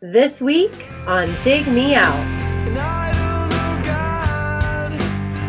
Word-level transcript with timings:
This 0.00 0.40
week 0.40 0.86
on 1.08 1.26
Dig 1.42 1.66
Me 1.66 1.96
Out. 1.96 2.14
And 2.14 2.78
I 2.78 3.10
don't 3.18 3.48
know 3.50 3.82
God, 3.84 4.92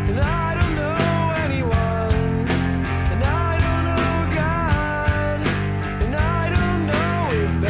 and 0.10 0.20
I 0.20 0.56
don't 0.56 0.76
know 0.76 1.34
anyone. 1.46 2.50
And 2.50 3.24
I 3.24 3.60
don't 3.62 3.84
know 3.86 4.26
God, 4.34 5.40
and 6.02 6.16
I 6.16 6.50
don't 6.50 6.88
know 6.88 7.30
if 7.30 7.64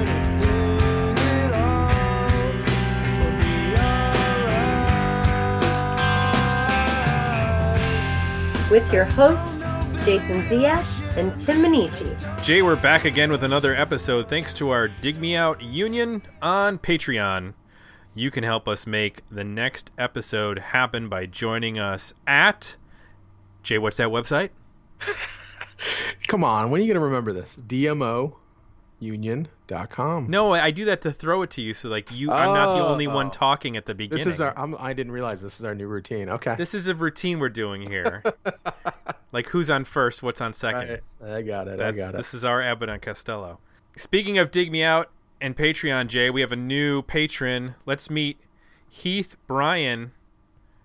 anything 0.00 1.18
at 1.44 1.52
all 1.52 2.40
will 3.20 3.36
be 3.38 3.76
alright. 8.56 8.70
with 8.70 8.90
your 8.94 9.04
hosts, 9.04 9.60
Jason 10.06 10.40
Ziak 10.44 10.95
and 11.16 11.34
Tim 11.34 11.62
Minichi. 11.62 12.42
Jay, 12.42 12.62
we're 12.62 12.76
back 12.76 13.04
again 13.04 13.30
with 13.30 13.42
another 13.42 13.74
episode 13.74 14.28
thanks 14.28 14.52
to 14.54 14.70
our 14.70 14.86
Dig 14.88 15.18
Me 15.18 15.34
Out 15.34 15.62
Union 15.62 16.22
on 16.42 16.78
Patreon. 16.78 17.54
You 18.14 18.30
can 18.30 18.44
help 18.44 18.68
us 18.68 18.86
make 18.86 19.22
the 19.30 19.44
next 19.44 19.90
episode 19.96 20.58
happen 20.58 21.08
by 21.08 21.26
joining 21.26 21.78
us 21.78 22.12
at 22.26 22.76
Jay, 23.62 23.78
what's 23.78 23.96
that 23.96 24.08
website? 24.08 24.50
Come 26.28 26.44
on, 26.44 26.70
when 26.70 26.80
are 26.80 26.84
you 26.84 26.92
going 26.92 27.00
to 27.00 27.04
remember 27.04 27.32
this? 27.32 27.56
DMOunion.com. 29.02 30.30
No, 30.30 30.52
I 30.52 30.70
do 30.70 30.86
that 30.86 31.02
to 31.02 31.12
throw 31.12 31.42
it 31.42 31.50
to 31.50 31.62
you 31.62 31.74
so 31.74 31.88
like 31.88 32.10
you 32.12 32.30
I'm 32.30 32.54
not 32.54 32.76
the 32.76 32.84
only 32.84 33.06
oh. 33.06 33.14
one 33.14 33.26
Oh. 33.26 33.30
talking 33.30 33.76
at 33.76 33.86
the 33.86 33.94
beginning. 33.94 34.24
This 34.24 34.36
is 34.36 34.40
our. 34.40 34.58
I'm, 34.58 34.74
I 34.78 34.92
didn't 34.92 35.12
realize 35.12 35.42
this 35.42 35.58
is 35.58 35.66
our 35.66 35.74
new 35.74 35.86
routine. 35.86 36.28
Okay. 36.30 36.54
This 36.56 36.74
is 36.74 36.88
a 36.88 36.94
routine 36.94 37.38
we're 37.38 37.48
doing 37.48 37.82
here. 37.82 38.22
like 39.32 39.48
who's 39.48 39.68
on 39.68 39.84
first, 39.84 40.22
what's 40.22 40.40
on 40.40 40.54
second. 40.54 41.00
I, 41.22 41.34
I 41.34 41.42
got 41.42 41.68
it. 41.68 41.78
That's, 41.78 41.96
I 41.96 42.00
got 42.00 42.14
it. 42.14 42.16
This 42.16 42.32
is 42.32 42.44
our 42.44 42.62
Abbott 42.62 42.88
and 42.88 43.02
Costello. 43.02 43.58
Speaking 43.96 44.38
of 44.38 44.50
Dig 44.50 44.70
Me 44.70 44.82
Out 44.82 45.10
and 45.40 45.56
Patreon, 45.56 46.08
Jay, 46.08 46.30
we 46.30 46.40
have 46.40 46.52
a 46.52 46.56
new 46.56 47.02
patron. 47.02 47.74
Let's 47.84 48.08
meet 48.08 48.38
Heath 48.88 49.36
Bryan. 49.46 50.12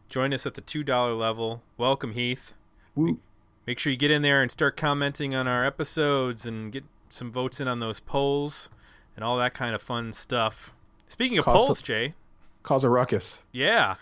Join 0.10 0.34
us 0.34 0.46
at 0.46 0.56
the 0.56 0.62
$2 0.62 1.18
level. 1.18 1.62
Welcome, 1.78 2.12
Heath. 2.14 2.54
Woo. 2.96 3.20
Make 3.66 3.80
sure 3.80 3.92
you 3.92 3.98
get 3.98 4.12
in 4.12 4.22
there 4.22 4.42
and 4.42 4.52
start 4.52 4.76
commenting 4.76 5.34
on 5.34 5.48
our 5.48 5.66
episodes 5.66 6.46
and 6.46 6.72
get 6.72 6.84
some 7.12 7.32
votes 7.32 7.60
in 7.60 7.68
on 7.68 7.80
those 7.80 8.00
polls 8.00 8.70
and 9.16 9.24
all 9.24 9.38
that 9.38 9.54
kind 9.54 9.76
of 9.76 9.82
fun 9.82 10.12
stuff. 10.14 10.74
Speaking 11.08 11.38
of 11.38 11.46
Cause- 11.46 11.66
polls, 11.68 11.82
Jay, 11.82 12.16
Cause 12.64 12.84
a 12.84 12.90
ruckus. 12.90 13.40
yeah. 13.52 13.96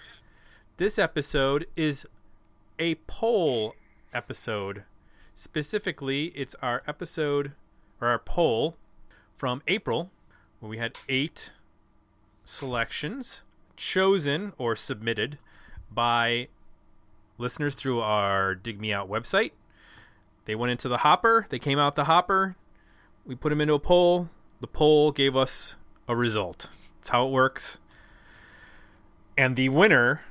This 0.77 0.97
episode 0.97 1.65
is 1.75 2.07
a 2.77 2.95
poll 3.07 3.75
episode. 4.13 4.83
Specifically, 5.33 6.27
it's 6.35 6.55
our 6.61 6.81
episode 6.87 7.51
or 7.99 8.07
our 8.07 8.19
poll 8.19 8.77
from 9.33 9.61
April 9.67 10.09
where 10.59 10.69
we 10.69 10.77
had 10.77 10.95
eight 11.09 11.51
selections 12.45 13.41
chosen 13.75 14.53
or 14.57 14.75
submitted 14.75 15.37
by 15.91 16.47
listeners 17.37 17.75
through 17.75 17.99
our 18.01 18.55
Dig 18.55 18.79
Me 18.79 18.91
Out 18.93 19.09
website. 19.09 19.51
They 20.45 20.55
went 20.55 20.71
into 20.71 20.87
the 20.89 20.97
hopper, 20.99 21.45
they 21.49 21.59
came 21.59 21.79
out 21.79 21.95
the 21.95 22.05
hopper, 22.05 22.55
we 23.29 23.35
put 23.35 23.49
them 23.49 23.61
into 23.61 23.75
a 23.75 23.79
poll. 23.79 24.27
The 24.59 24.65
poll 24.67 25.11
gave 25.11 25.35
us 25.35 25.75
a 26.07 26.15
result. 26.15 26.67
That's 26.97 27.09
how 27.09 27.27
it 27.27 27.31
works. 27.31 27.79
And 29.37 29.55
the 29.55 29.69
winner, 29.69 30.21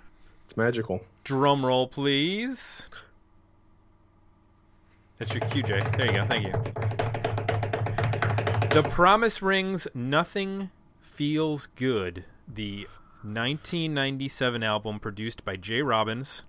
It's 0.44 0.56
magical. 0.56 1.02
drum 1.22 1.64
roll 1.64 1.86
please. 1.86 2.88
That's 5.18 5.32
your 5.32 5.42
QJ. 5.42 5.96
There 5.96 6.06
you 6.06 6.12
go. 6.12 6.26
Thank 6.26 6.46
you. 6.46 6.52
The 8.82 8.82
Promise 8.90 9.40
Rings 9.42 9.86
Nothing 9.94 10.70
Feels 11.00 11.68
Good, 11.68 12.24
the 12.46 12.86
1997 13.22 14.62
album 14.64 14.98
produced 15.00 15.44
by 15.44 15.56
J. 15.56 15.82
Robbins, 15.82 16.44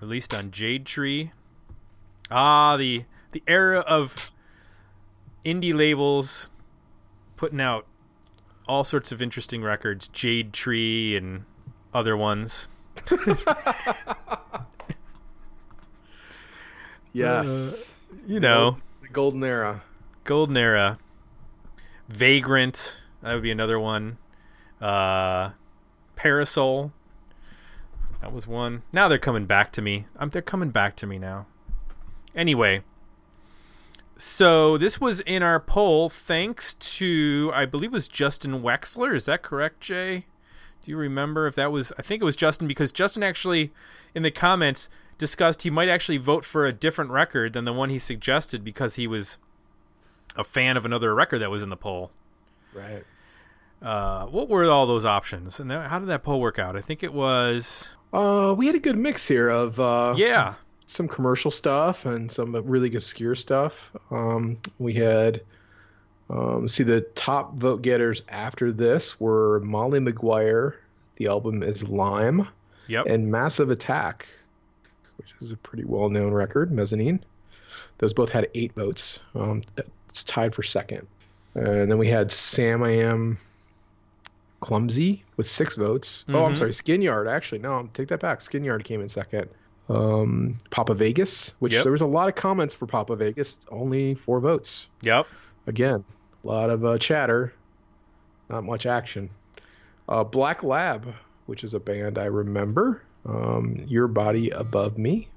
released 0.00 0.32
on 0.34 0.50
Jade 0.50 0.84
Tree. 0.86 1.32
Ah, 2.30 2.76
the 2.78 3.04
the 3.30 3.42
era 3.46 3.80
of 3.80 4.31
indie 5.44 5.74
labels 5.74 6.48
putting 7.36 7.60
out 7.60 7.86
all 8.68 8.84
sorts 8.84 9.10
of 9.12 9.20
interesting 9.20 9.62
records, 9.62 10.08
Jade 10.08 10.52
Tree 10.52 11.16
and 11.16 11.44
other 11.92 12.16
ones. 12.16 12.68
Yes. 17.12 17.94
You 18.26 18.40
know, 18.40 18.78
the 19.02 19.08
golden 19.08 19.44
era. 19.44 19.82
Golden 20.24 20.56
Era, 20.56 20.98
Vagrant, 22.08 23.00
that 23.22 23.34
would 23.34 23.42
be 23.42 23.50
another 23.50 23.78
one. 23.78 24.18
Uh, 24.80 25.50
Parasol, 26.14 26.92
that 28.20 28.32
was 28.32 28.46
one. 28.46 28.82
Now 28.92 29.08
they're 29.08 29.18
coming 29.18 29.46
back 29.46 29.72
to 29.72 29.82
me. 29.82 30.06
Um, 30.16 30.30
they're 30.30 30.42
coming 30.42 30.70
back 30.70 30.94
to 30.96 31.06
me 31.06 31.18
now. 31.18 31.46
Anyway, 32.36 32.82
so 34.16 34.76
this 34.78 35.00
was 35.00 35.20
in 35.20 35.42
our 35.42 35.58
poll 35.60 36.08
thanks 36.08 36.74
to 36.74 37.50
I 37.54 37.64
believe 37.66 37.90
it 37.90 37.94
was 37.94 38.08
Justin 38.08 38.62
Wexler. 38.62 39.14
Is 39.14 39.24
that 39.24 39.42
correct, 39.42 39.80
Jay? 39.80 40.26
Do 40.82 40.90
you 40.90 40.96
remember 40.96 41.46
if 41.46 41.54
that 41.54 41.70
was? 41.72 41.92
I 41.98 42.02
think 42.02 42.22
it 42.22 42.24
was 42.24 42.36
Justin 42.36 42.66
because 42.66 42.92
Justin 42.92 43.22
actually 43.22 43.72
in 44.14 44.22
the 44.22 44.30
comments 44.30 44.88
discussed 45.18 45.62
he 45.62 45.70
might 45.70 45.88
actually 45.88 46.18
vote 46.18 46.44
for 46.44 46.66
a 46.66 46.72
different 46.72 47.10
record 47.10 47.52
than 47.52 47.64
the 47.64 47.72
one 47.72 47.90
he 47.90 47.98
suggested 47.98 48.64
because 48.64 48.96
he 48.96 49.06
was 49.06 49.38
a 50.36 50.42
fan 50.42 50.76
of 50.76 50.84
another 50.84 51.14
record 51.14 51.38
that 51.40 51.50
was 51.50 51.62
in 51.62 51.68
the 51.68 51.76
poll. 51.76 52.10
Right. 52.74 53.04
Uh, 53.80 54.26
what 54.26 54.48
were 54.48 54.70
all 54.70 54.86
those 54.86 55.04
options, 55.04 55.60
and 55.60 55.70
then 55.70 55.88
how 55.88 55.98
did 55.98 56.08
that 56.08 56.22
poll 56.22 56.40
work 56.40 56.58
out? 56.58 56.76
I 56.76 56.80
think 56.80 57.02
it 57.02 57.12
was 57.12 57.88
Uh, 58.12 58.54
we 58.56 58.66
had 58.66 58.74
a 58.74 58.80
good 58.80 58.96
mix 58.98 59.26
here 59.28 59.48
of 59.48 59.78
uh, 59.78 60.14
yeah, 60.16 60.54
some 60.92 61.08
commercial 61.08 61.50
stuff 61.50 62.06
and 62.06 62.30
some 62.30 62.54
really 62.66 62.94
obscure 62.94 63.34
stuff. 63.34 63.90
Um, 64.10 64.56
we 64.78 64.94
had 64.94 65.40
um, 66.30 66.68
see 66.68 66.82
the 66.84 67.00
top 67.14 67.54
vote 67.54 67.82
getters 67.82 68.22
after 68.28 68.72
this 68.72 69.18
were 69.20 69.60
Molly 69.60 70.00
McGuire. 70.00 70.74
The 71.16 71.26
album 71.26 71.62
is 71.62 71.82
Lime 71.88 72.48
yep, 72.88 73.06
and 73.06 73.30
Massive 73.30 73.70
Attack, 73.70 74.26
which 75.16 75.34
is 75.40 75.52
a 75.52 75.56
pretty 75.56 75.84
well-known 75.84 76.32
record, 76.32 76.70
Mezzanine. 76.72 77.22
Those 77.98 78.12
both 78.12 78.30
had 78.30 78.48
eight 78.54 78.72
votes. 78.74 79.20
Um, 79.34 79.62
it's 80.08 80.24
tied 80.24 80.54
for 80.54 80.62
second. 80.62 81.06
And 81.54 81.90
then 81.90 81.98
we 81.98 82.08
had 82.08 82.30
Sam 82.32 82.82
I 82.82 82.90
Am 82.92 83.36
Clumsy 84.60 85.22
with 85.36 85.46
six 85.46 85.74
votes. 85.74 86.24
Oh, 86.28 86.44
I'm 86.44 86.54
Mhm. 86.54 86.58
sorry, 86.58 86.72
Skin 86.72 87.02
Yard. 87.02 87.28
Actually, 87.28 87.58
no, 87.58 87.88
take 87.94 88.08
that 88.08 88.20
back. 88.20 88.40
Skin 88.40 88.64
Yard 88.64 88.84
came 88.84 89.00
in 89.00 89.08
second. 89.08 89.48
Um, 89.88 90.56
Papa 90.70 90.94
Vegas, 90.94 91.54
which 91.58 91.72
Yep. 91.72 91.82
there 91.82 91.92
was 91.92 92.00
a 92.00 92.06
lot 92.06 92.28
of 92.28 92.34
comments 92.34 92.72
for 92.74 92.86
Papa 92.86 93.16
Vegas, 93.16 93.58
only 93.70 94.14
four 94.14 94.40
votes. 94.40 94.86
yep, 95.02 95.26
Again, 95.66 96.04
a 96.42 96.46
lot 96.46 96.70
of 96.70 96.84
uh, 96.84 96.98
chatter, 96.98 97.52
not 98.48 98.64
much 98.64 98.86
action. 98.86 99.28
Uh, 100.08 100.24
Black 100.24 100.62
Lab, 100.62 101.12
which 101.46 101.62
is 101.64 101.74
a 101.74 101.80
band 101.80 102.18
I 102.18 102.26
remember. 102.26 103.02
Um, 103.26 103.76
Your 103.86 104.08
Body 104.08 104.50
Above 104.50 104.98
Me 104.98 105.28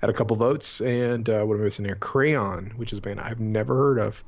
had 0.00 0.08
a 0.10 0.12
couple 0.12 0.36
votes, 0.36 0.80
and 0.80 1.28
uh, 1.28 1.42
what 1.44 1.54
am 1.56 1.60
I 1.62 1.64
missing 1.64 1.84
here? 1.84 1.96
Crayon, 1.96 2.72
which 2.76 2.92
is 2.92 2.98
a 2.98 3.02
band 3.02 3.20
I've 3.20 3.40
never 3.40 3.74
heard 3.74 3.98
of, 3.98 4.24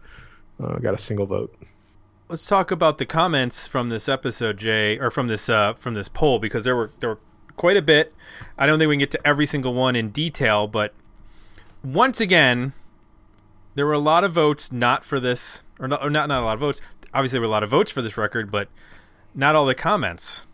uh, 0.62 0.77
got 0.78 0.95
a 0.95 0.99
single 0.99 1.27
vote. 1.27 1.55
Let's 2.28 2.47
talk 2.47 2.71
about 2.71 2.99
the 2.99 3.06
comments 3.06 3.66
from 3.66 3.89
this 3.89 4.09
episode, 4.09 4.59
Jay, 4.59 4.99
or 4.99 5.10
from 5.10 5.28
this 5.28 5.49
uh, 5.49 5.72
from 5.75 5.95
this 5.95 6.09
poll 6.10 6.39
because 6.39 6.65
there 6.65 6.77
were 6.77 6.91
there 7.00 7.10
were 7.10 7.19
quite 7.58 7.76
a 7.76 7.82
bit. 7.82 8.14
I 8.56 8.66
don't 8.66 8.78
think 8.78 8.88
we 8.88 8.94
can 8.94 9.00
get 9.00 9.10
to 9.12 9.26
every 9.26 9.46
single 9.46 9.74
one 9.74 9.94
in 9.96 10.10
detail, 10.10 10.66
but 10.66 10.94
once 11.84 12.20
again, 12.20 12.72
there 13.74 13.86
were 13.86 13.92
a 13.92 13.98
lot 13.98 14.24
of 14.24 14.32
votes 14.32 14.72
not 14.72 15.04
for 15.04 15.20
this, 15.20 15.64
or 15.78 15.88
not 15.88 16.02
or 16.02 16.10
not, 16.10 16.28
not 16.28 16.42
a 16.42 16.44
lot 16.44 16.54
of 16.54 16.60
votes. 16.60 16.80
Obviously, 17.12 17.36
there 17.36 17.42
were 17.42 17.47
a 17.47 17.50
lot 17.50 17.62
of 17.62 17.70
votes 17.70 17.91
for 17.91 18.03
this 18.03 18.16
record, 18.16 18.50
but 18.50 18.68
not 19.34 19.54
all 19.54 19.66
the 19.66 19.74
comments. 19.74 20.47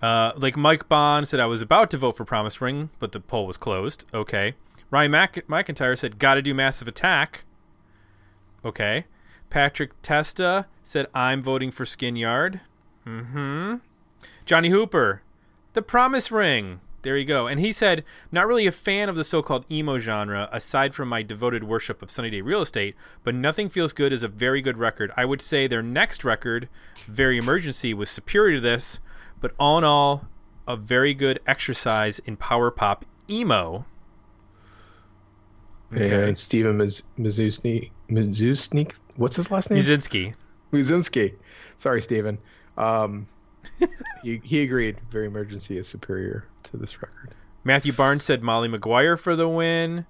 Uh, 0.00 0.32
like 0.36 0.56
Mike 0.56 0.88
Bond 0.88 1.26
said, 1.26 1.40
I 1.40 1.46
was 1.46 1.60
about 1.60 1.90
to 1.90 1.98
vote 1.98 2.16
for 2.16 2.24
Promise 2.24 2.60
Ring, 2.60 2.90
but 3.00 3.12
the 3.12 3.20
poll 3.20 3.46
was 3.46 3.56
closed. 3.56 4.04
Okay. 4.14 4.54
Ryan 4.90 5.10
Mac- 5.10 5.46
McIntyre 5.48 5.98
said, 5.98 6.18
"Got 6.18 6.34
to 6.34 6.42
do 6.42 6.54
Massive 6.54 6.86
Attack." 6.88 7.44
Okay. 8.64 9.04
Patrick 9.50 9.90
Testa 10.02 10.66
said, 10.84 11.06
I'm 11.14 11.42
voting 11.42 11.70
for 11.70 11.86
Skin 11.86 12.16
Yard. 12.16 12.60
Mm-hmm. 13.06 13.76
Johnny 14.44 14.68
Hooper, 14.68 15.22
The 15.78 15.82
Promise 15.82 16.32
Ring. 16.32 16.80
There 17.02 17.16
you 17.16 17.24
go. 17.24 17.46
And 17.46 17.60
he 17.60 17.70
said, 17.70 18.02
not 18.32 18.48
really 18.48 18.66
a 18.66 18.72
fan 18.72 19.08
of 19.08 19.14
the 19.14 19.22
so 19.22 19.42
called 19.42 19.64
emo 19.70 19.98
genre, 19.98 20.48
aside 20.50 20.92
from 20.92 21.08
my 21.08 21.22
devoted 21.22 21.62
worship 21.62 22.02
of 22.02 22.10
Sunny 22.10 22.30
Day 22.30 22.40
Real 22.40 22.62
Estate, 22.62 22.96
but 23.22 23.32
Nothing 23.32 23.68
Feels 23.68 23.92
Good 23.92 24.12
is 24.12 24.24
a 24.24 24.26
very 24.26 24.60
good 24.60 24.76
record. 24.76 25.12
I 25.16 25.24
would 25.24 25.40
say 25.40 25.68
their 25.68 25.80
next 25.80 26.24
record, 26.24 26.68
Very 27.06 27.38
Emergency, 27.38 27.94
was 27.94 28.10
superior 28.10 28.56
to 28.56 28.60
this, 28.60 28.98
but 29.40 29.54
all 29.56 29.78
in 29.78 29.84
all, 29.84 30.26
a 30.66 30.74
very 30.74 31.14
good 31.14 31.38
exercise 31.46 32.18
in 32.18 32.36
power 32.36 32.72
pop 32.72 33.04
emo. 33.30 33.86
Okay. 35.94 36.26
and 36.26 36.36
Steven 36.36 36.76
Miz- 36.76 37.04
Mizusny, 37.16 37.92
what's 39.14 39.36
his 39.36 39.52
last 39.52 39.70
name? 39.70 39.78
Muzinski. 39.78 40.34
Muzinski. 40.72 41.36
Sorry, 41.76 42.00
Steven. 42.00 42.36
Um, 42.76 43.28
he, 44.22 44.40
he 44.44 44.62
agreed. 44.62 44.96
Very 45.10 45.26
Emergency 45.26 45.78
is 45.78 45.86
superior 45.86 46.46
to 46.64 46.76
this 46.76 47.00
record. 47.02 47.34
Matthew 47.64 47.92
Barnes 47.92 48.24
said 48.24 48.42
Molly 48.42 48.68
McGuire 48.68 49.18
for 49.18 49.36
the 49.36 49.48
win. 49.48 50.06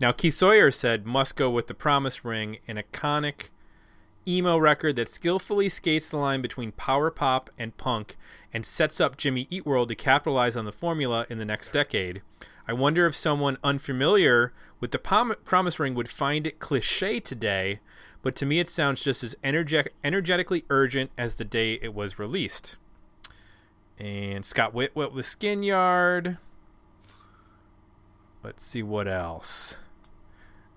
Now 0.00 0.12
Keith 0.12 0.34
Sawyer 0.34 0.70
said 0.70 1.06
must 1.06 1.36
go 1.36 1.50
with 1.50 1.66
the 1.66 1.74
Promise 1.74 2.24
Ring, 2.24 2.58
an 2.66 2.76
iconic 2.76 3.50
emo 4.26 4.56
record 4.56 4.96
that 4.96 5.08
skillfully 5.08 5.68
skates 5.68 6.08
the 6.08 6.16
line 6.16 6.40
between 6.40 6.72
power 6.72 7.10
pop 7.10 7.50
and 7.58 7.76
punk 7.76 8.16
and 8.52 8.64
sets 8.64 9.00
up 9.00 9.16
Jimmy 9.16 9.46
Eat 9.50 9.66
World 9.66 9.88
to 9.88 9.94
capitalize 9.94 10.56
on 10.56 10.64
the 10.64 10.72
formula 10.72 11.26
in 11.28 11.38
the 11.38 11.44
next 11.44 11.72
decade. 11.72 12.22
I 12.66 12.72
wonder 12.72 13.06
if 13.06 13.14
someone 13.14 13.58
unfamiliar 13.62 14.52
with 14.80 14.90
the 14.90 14.98
Promise 14.98 15.78
Ring 15.78 15.94
would 15.94 16.08
find 16.08 16.46
it 16.46 16.58
cliche 16.58 17.20
today, 17.20 17.80
but 18.22 18.34
to 18.36 18.46
me 18.46 18.60
it 18.60 18.68
sounds 18.68 19.02
just 19.02 19.22
as 19.22 19.36
energe- 19.44 19.88
energetically 20.02 20.64
urgent 20.70 21.10
as 21.18 21.34
the 21.34 21.44
day 21.44 21.74
it 21.74 21.94
was 21.94 22.18
released. 22.18 22.76
And 23.98 24.44
Scott 24.44 24.74
Whitwell 24.74 25.10
with 25.10 25.26
Skin 25.26 25.62
Yard. 25.62 26.38
Let's 28.42 28.66
see 28.66 28.82
what 28.82 29.08
else. 29.08 29.78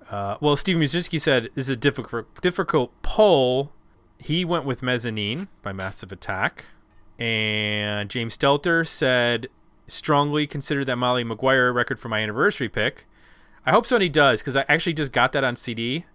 Uh, 0.09 0.37
well, 0.39 0.55
Steve 0.55 0.77
Muzinski 0.77 1.19
said 1.19 1.49
this 1.53 1.65
is 1.65 1.69
a 1.69 1.75
difficult 1.75 2.41
difficult 2.41 2.93
poll. 3.01 3.71
He 4.19 4.45
went 4.45 4.65
with 4.65 4.81
Mezzanine 4.81 5.47
by 5.61 5.73
Massive 5.73 6.11
Attack, 6.11 6.65
and 7.19 8.09
James 8.09 8.37
Stelter 8.37 8.87
said 8.87 9.47
strongly 9.87 10.47
consider 10.47 10.85
that 10.85 10.95
Molly 10.95 11.23
McGuire 11.23 11.73
record 11.73 11.99
for 11.99 12.09
my 12.09 12.19
anniversary 12.19 12.69
pick. 12.69 13.05
I 13.65 13.71
hope 13.71 13.85
somebody 13.85 14.09
does 14.09 14.41
because 14.41 14.55
I 14.55 14.63
actually 14.69 14.93
just 14.93 15.11
got 15.11 15.33
that 15.33 15.43
on 15.43 15.55
CD, 15.57 16.05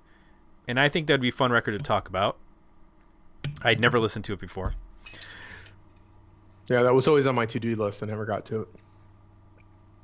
and 0.66 0.80
I 0.80 0.88
think 0.88 1.06
that'd 1.06 1.20
be 1.20 1.28
a 1.28 1.32
fun 1.32 1.52
record 1.52 1.72
to 1.72 1.78
talk 1.78 2.08
about. 2.08 2.38
I'd 3.62 3.80
never 3.80 4.00
listened 4.00 4.24
to 4.26 4.32
it 4.32 4.40
before. 4.40 4.74
Yeah, 6.68 6.82
that 6.82 6.94
was 6.94 7.08
always 7.08 7.26
on 7.26 7.34
my 7.34 7.46
to-do 7.46 7.74
list. 7.76 8.02
I 8.02 8.06
never 8.06 8.24
got 8.24 8.44
to 8.46 8.62
it. 8.62 8.68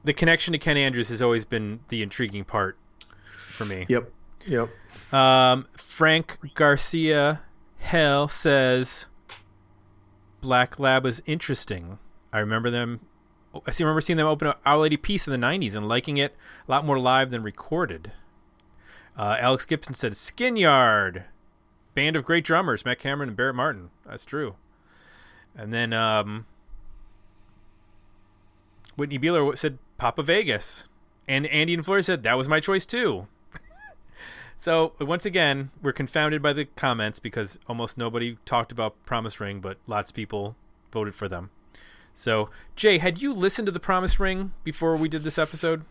The 0.04 0.12
connection 0.12 0.52
to 0.52 0.58
Ken 0.58 0.76
Andrews 0.76 1.08
has 1.08 1.22
always 1.22 1.44
been 1.44 1.80
the 1.88 2.02
intriguing 2.02 2.44
part 2.44 2.78
for 3.50 3.64
me. 3.64 3.86
Yep. 3.88 4.12
Yep. 4.46 4.68
Um, 5.12 5.66
Frank 5.76 6.38
Garcia 6.54 7.42
Hell 7.78 8.28
says 8.28 9.06
Black 10.40 10.78
Lab 10.78 11.04
was 11.04 11.22
interesting. 11.26 11.98
I 12.32 12.38
remember 12.38 12.70
them. 12.70 13.00
I 13.66 13.70
see. 13.70 13.84
Remember 13.84 14.00
seeing 14.00 14.16
them 14.16 14.26
open 14.26 14.48
up 14.48 14.60
Our 14.64 14.78
Lady 14.78 14.96
Peace 14.96 15.26
in 15.26 15.38
the 15.38 15.46
'90s 15.46 15.74
and 15.74 15.88
liking 15.88 16.16
it 16.16 16.36
a 16.66 16.70
lot 16.70 16.84
more 16.84 16.98
live 16.98 17.30
than 17.30 17.42
recorded. 17.42 18.12
Uh, 19.16 19.36
Alex 19.40 19.66
Gibson 19.66 19.94
said 19.94 20.16
Skin 20.16 20.56
Yard, 20.56 21.24
band 21.94 22.14
of 22.14 22.24
great 22.24 22.44
drummers, 22.44 22.84
Matt 22.84 23.00
Cameron 23.00 23.30
and 23.30 23.36
Barrett 23.36 23.56
Martin. 23.56 23.90
That's 24.06 24.24
true. 24.24 24.54
And 25.58 25.72
then 25.74 25.92
um, 25.92 26.46
Whitney 28.96 29.18
Beeler 29.18 29.56
said 29.58 29.78
Papa 29.98 30.22
Vegas, 30.22 30.88
and 31.26 31.46
Andy 31.48 31.74
and 31.74 31.84
Fleur 31.84 32.00
said 32.02 32.22
that 32.22 32.38
was 32.38 32.48
my 32.48 32.60
choice 32.60 32.86
too. 32.86 33.26
So 34.60 34.94
once 35.00 35.24
again, 35.24 35.70
we're 35.82 35.92
confounded 35.92 36.42
by 36.42 36.52
the 36.52 36.64
comments 36.64 37.20
because 37.20 37.60
almost 37.68 37.96
nobody 37.96 38.38
talked 38.44 38.72
about 38.72 38.96
Promise 39.06 39.38
Ring, 39.38 39.60
but 39.60 39.78
lots 39.86 40.10
of 40.10 40.16
people 40.16 40.56
voted 40.90 41.14
for 41.14 41.28
them. 41.28 41.50
So 42.12 42.50
Jay, 42.74 42.98
had 42.98 43.22
you 43.22 43.32
listened 43.32 43.66
to 43.66 43.72
the 43.72 43.78
Promise 43.78 44.18
Ring 44.18 44.50
before 44.64 44.96
we 44.96 45.08
did 45.08 45.22
this 45.22 45.38
episode? 45.38 45.84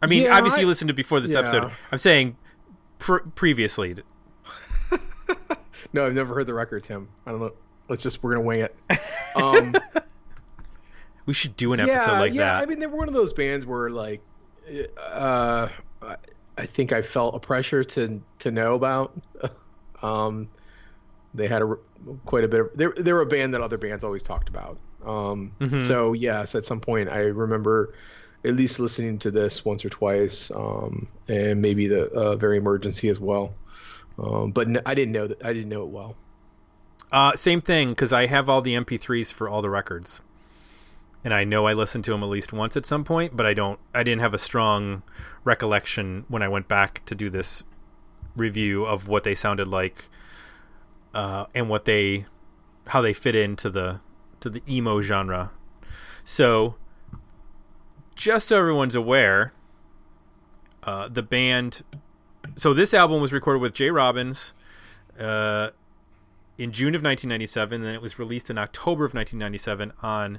I 0.00 0.06
mean, 0.06 0.22
Yeah, 0.22 0.34
obviously 0.38 0.60
I- 0.60 0.62
you 0.62 0.68
listened 0.68 0.88
to 0.88 0.94
it 0.94 0.96
before 0.96 1.20
this 1.20 1.34
yeah. 1.34 1.40
episode. 1.40 1.70
I'm 1.92 1.98
saying 1.98 2.38
pr- 2.98 3.18
previously. 3.34 3.94
No, 5.92 6.06
I've 6.06 6.14
never 6.14 6.34
heard 6.34 6.46
the 6.46 6.54
record, 6.54 6.82
Tim. 6.82 7.08
I 7.26 7.30
don't 7.30 7.40
know. 7.40 7.52
Let's 7.88 8.02
just 8.02 8.22
we're 8.22 8.34
gonna 8.34 8.46
wing 8.46 8.60
it. 8.60 8.74
Um, 9.36 9.74
We 11.26 11.32
should 11.34 11.56
do 11.56 11.72
an 11.72 11.80
episode 11.80 12.12
yeah, 12.12 12.20
like 12.20 12.34
yeah. 12.34 12.44
that. 12.58 12.62
I 12.62 12.66
mean, 12.66 12.78
they 12.78 12.86
were 12.86 12.98
one 12.98 13.08
of 13.08 13.14
those 13.14 13.32
bands 13.32 13.64
where, 13.64 13.88
like, 13.90 14.20
uh, 14.98 15.68
I- 16.56 16.66
think 16.66 16.92
I 16.92 17.02
felt 17.02 17.34
a 17.34 17.38
pressure 17.40 17.82
to 17.84 18.22
to 18.40 18.50
know 18.50 18.74
about. 18.74 19.12
Um, 20.02 20.48
they 21.32 21.48
had 21.48 21.62
a 21.62 21.76
quite 22.26 22.44
a 22.44 22.48
bit 22.48 22.60
of. 22.60 22.70
They 22.74 22.86
they 23.02 23.12
were 23.14 23.22
a 23.22 23.26
band 23.26 23.54
that 23.54 23.62
other 23.62 23.78
bands 23.78 24.04
always 24.04 24.22
talked 24.22 24.50
about. 24.50 24.76
Um, 25.02 25.52
Mhm. 25.60 25.82
so 25.82 26.12
yes, 26.12 26.54
at 26.54 26.66
some 26.66 26.78
point 26.78 27.08
I 27.08 27.20
remember 27.20 27.94
at 28.44 28.54
least 28.54 28.78
listening 28.78 29.18
to 29.20 29.30
this 29.30 29.64
once 29.64 29.82
or 29.82 29.88
twice, 29.88 30.50
um, 30.54 31.08
and 31.26 31.62
maybe 31.62 31.86
the 31.86 32.10
uh, 32.12 32.36
Very 32.36 32.58
Emergency 32.58 33.08
as 33.08 33.18
well. 33.18 33.54
Um, 34.18 34.50
but 34.52 34.68
I 34.86 34.92
didn't 34.94 35.12
know 35.12 35.26
that. 35.28 35.42
I 35.44 35.54
didn't 35.54 35.70
know 35.70 35.82
it 35.84 35.88
well. 35.88 36.16
Uh, 37.12 37.34
same 37.36 37.60
thing 37.60 37.90
because 37.90 38.12
I 38.12 38.26
have 38.26 38.48
all 38.48 38.60
the 38.60 38.74
MP3s 38.74 39.32
for 39.32 39.48
all 39.48 39.62
the 39.62 39.70
records, 39.70 40.22
and 41.22 41.32
I 41.32 41.44
know 41.44 41.66
I 41.66 41.72
listened 41.72 42.04
to 42.04 42.10
them 42.10 42.22
at 42.22 42.28
least 42.28 42.52
once 42.52 42.76
at 42.76 42.84
some 42.86 43.04
point. 43.04 43.36
But 43.36 43.46
I 43.46 43.54
don't. 43.54 43.78
I 43.94 44.02
didn't 44.02 44.20
have 44.20 44.34
a 44.34 44.38
strong 44.38 45.02
recollection 45.44 46.24
when 46.28 46.42
I 46.42 46.48
went 46.48 46.68
back 46.68 47.04
to 47.06 47.14
do 47.14 47.30
this 47.30 47.62
review 48.36 48.84
of 48.84 49.06
what 49.06 49.24
they 49.24 49.34
sounded 49.34 49.68
like, 49.68 50.08
uh, 51.14 51.46
and 51.54 51.68
what 51.68 51.84
they, 51.84 52.26
how 52.88 53.00
they 53.00 53.12
fit 53.12 53.36
into 53.36 53.70
the 53.70 54.00
to 54.40 54.50
the 54.50 54.62
emo 54.68 55.00
genre. 55.00 55.50
So, 56.24 56.74
just 58.14 58.48
so 58.48 58.58
everyone's 58.58 58.94
aware, 58.94 59.52
uh, 60.82 61.08
the 61.08 61.22
band. 61.22 61.82
So 62.56 62.74
this 62.74 62.92
album 62.92 63.20
was 63.20 63.32
recorded 63.32 63.60
with 63.60 63.74
J. 63.74 63.90
Robbins. 63.90 64.52
Uh, 65.18 65.70
in 66.58 66.72
June 66.72 66.94
of 66.94 67.02
1997, 67.02 67.76
and 67.76 67.84
then 67.84 67.94
it 67.94 68.02
was 68.02 68.18
released 68.18 68.50
in 68.50 68.58
October 68.58 69.04
of 69.04 69.14
1997 69.14 69.92
on 70.02 70.38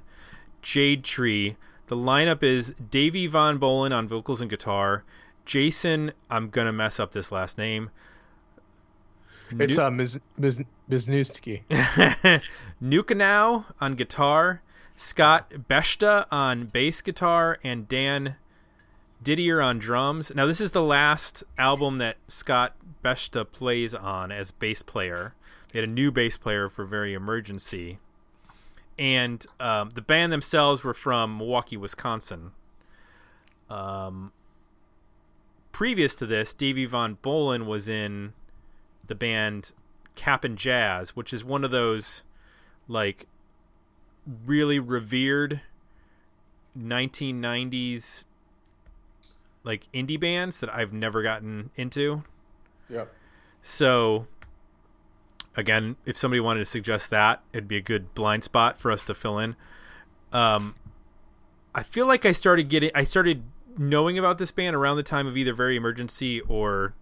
Jade 0.62 1.04
Tree. 1.04 1.58
The 1.88 1.96
lineup 1.96 2.42
is 2.42 2.74
Davey 2.90 3.28
Von 3.28 3.60
Bohlen 3.60 3.96
on 3.96 4.08
vocals 4.08 4.42
and 4.42 4.50
guitar, 4.50 5.04
Jason, 5.46 6.12
I'm 6.30 6.50
gonna 6.50 6.74
mess 6.74 7.00
up 7.00 7.12
this 7.12 7.32
last 7.32 7.58
name, 7.58 7.92
It's 9.52 9.78
uh. 9.78 9.92
Ms. 9.92 10.20
Wisniewski. 10.40 11.62
Gnewikow 12.84 13.66
on 13.80 13.94
guitar, 13.94 14.62
Scott 14.98 15.52
Beschta 15.70 16.26
on 16.32 16.66
bass 16.66 17.02
guitar, 17.02 17.60
and 17.64 17.88
Dan 17.88 18.36
Didier 19.22 19.62
on 19.62 19.78
drums. 19.80 20.32
Now, 20.36 20.46
this 20.46 20.60
is 20.62 20.72
the 20.72 20.82
last 20.84 21.44
album 21.58 22.00
that 22.00 22.18
Scott 22.28 22.76
Beschta 23.06 23.46
plays 23.50 23.94
on 23.94 24.32
as 24.32 24.50
bass 24.50 24.82
player. 24.82 25.36
They 25.72 25.80
had 25.80 25.88
a 25.88 25.92
new 25.92 26.12
bass 26.12 26.38
player 26.38 26.70
for 26.70 26.86
Very 26.86 27.14
Emergency. 27.14 28.00
And 28.98 29.46
um, 29.60 29.92
the 29.92 30.02
band 30.02 30.34
themselves 30.34 30.84
were 30.84 30.96
from 30.96 31.38
Milwaukee, 31.38 31.78
Wisconsin. 31.78 32.52
Um, 33.70 34.32
previous 35.72 36.16
to 36.16 36.26
this, 36.26 36.52
Davey 36.56 36.86
Von 36.86 37.18
Bohlen 37.22 37.68
was 37.68 37.88
in 37.88 38.34
the 39.06 39.14
band 39.14 39.72
Cap'n 40.16 40.56
Jazz, 40.56 41.16
which 41.16 41.32
is 41.32 41.46
one 41.46 41.64
of 41.64 41.70
those 41.70 42.24
like 42.88 43.28
really 44.48 44.80
revered 44.80 45.62
1990s 46.76 48.26
like 49.64 49.92
indie 49.94 50.20
bands 50.20 50.60
that 50.60 50.74
I've 50.74 50.94
never 50.94 51.22
gotten 51.22 51.70
into. 51.76 52.24
Yep. 52.90 53.14
So 53.62 54.28
again, 55.56 55.96
if 56.06 56.18
somebody 56.18 56.40
wanted 56.40 56.60
to 56.60 56.66
suggest 56.66 57.10
that, 57.10 57.42
it'd 57.54 57.68
be 57.68 57.78
a 57.78 57.82
good 57.82 58.14
blind 58.14 58.44
spot 58.44 58.78
for 58.78 58.92
us 58.92 59.04
to 59.06 59.14
fill 59.14 59.40
in. 59.40 59.56
Um, 60.32 60.76
I 61.74 61.84
feel 61.84 62.06
like 62.06 62.26
I 62.26 62.32
started 62.32 62.70
getting, 62.70 62.92
I 62.94 63.04
started 63.04 63.44
knowing 63.78 64.18
about 64.18 64.38
this 64.38 64.52
band 64.52 64.76
around 64.76 64.98
the 64.98 65.04
time 65.04 65.28
of 65.28 65.38
either 65.38 65.54
Very 65.54 65.76
Emergency 65.76 66.42
or 66.42 66.94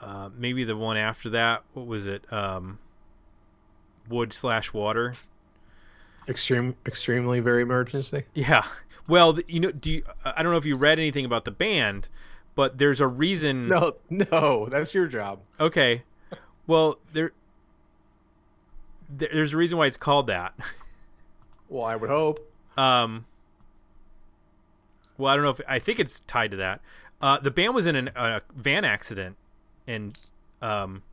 uh, 0.00 0.30
maybe 0.36 0.64
the 0.64 0.76
one 0.76 0.96
after 0.96 1.28
that. 1.30 1.62
What 1.74 1.86
was 1.86 2.06
it? 2.06 2.30
Um, 2.32 2.78
Wood 4.08 4.32
slash 4.32 4.72
Water. 4.72 5.14
Extreme, 6.28 6.76
extremely 6.86 7.40
very 7.40 7.62
emergency. 7.62 8.24
Yeah. 8.34 8.64
Well, 9.08 9.38
you 9.48 9.60
know, 9.60 9.72
do 9.72 9.90
you, 9.90 10.04
I 10.24 10.42
don't 10.42 10.52
know 10.52 10.58
if 10.58 10.66
you 10.66 10.76
read 10.76 10.98
anything 10.98 11.24
about 11.24 11.44
the 11.44 11.50
band, 11.50 12.08
but 12.54 12.78
there's 12.78 13.00
a 13.00 13.06
reason. 13.06 13.68
No, 13.68 13.96
no, 14.08 14.66
that's 14.66 14.94
your 14.94 15.06
job. 15.06 15.40
Okay. 15.58 16.02
Well, 16.66 16.98
there, 17.12 17.32
there 19.08 19.28
there's 19.32 19.52
a 19.52 19.56
reason 19.56 19.78
why 19.78 19.86
it's 19.86 19.96
called 19.96 20.26
that. 20.28 20.54
Well, 21.70 21.84
I 21.84 21.94
would 21.94 22.10
hope. 22.10 22.52
Um. 22.76 23.26
Well, 25.16 25.32
I 25.32 25.36
don't 25.36 25.44
know 25.44 25.50
if 25.50 25.60
I 25.68 25.78
think 25.78 26.00
it's 26.00 26.18
tied 26.18 26.50
to 26.50 26.56
that. 26.56 26.80
Uh, 27.22 27.38
the 27.38 27.52
band 27.52 27.76
was 27.76 27.86
in 27.86 27.94
an, 27.94 28.10
a 28.16 28.42
van 28.52 28.84
accident, 28.84 29.36
and 29.86 30.18
um, 30.60 31.04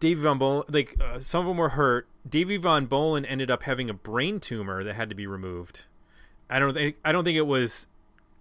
Davey 0.00 0.22
Von 0.22 0.38
Bohlen, 0.38 0.64
like 0.72 0.96
uh, 1.00 1.20
some 1.20 1.42
of 1.42 1.46
them 1.46 1.58
were 1.58 1.70
hurt. 1.70 2.08
Davey 2.28 2.56
Von 2.56 2.86
Bohlen 2.86 3.26
ended 3.28 3.50
up 3.50 3.64
having 3.64 3.90
a 3.90 3.94
brain 3.94 4.40
tumor 4.40 4.82
that 4.82 4.94
had 4.94 5.10
to 5.10 5.14
be 5.14 5.26
removed. 5.26 5.84
I 6.48 6.58
don't 6.58 6.72
think 6.72 6.96
I 7.04 7.12
don't 7.12 7.24
think 7.24 7.36
it 7.36 7.46
was 7.46 7.86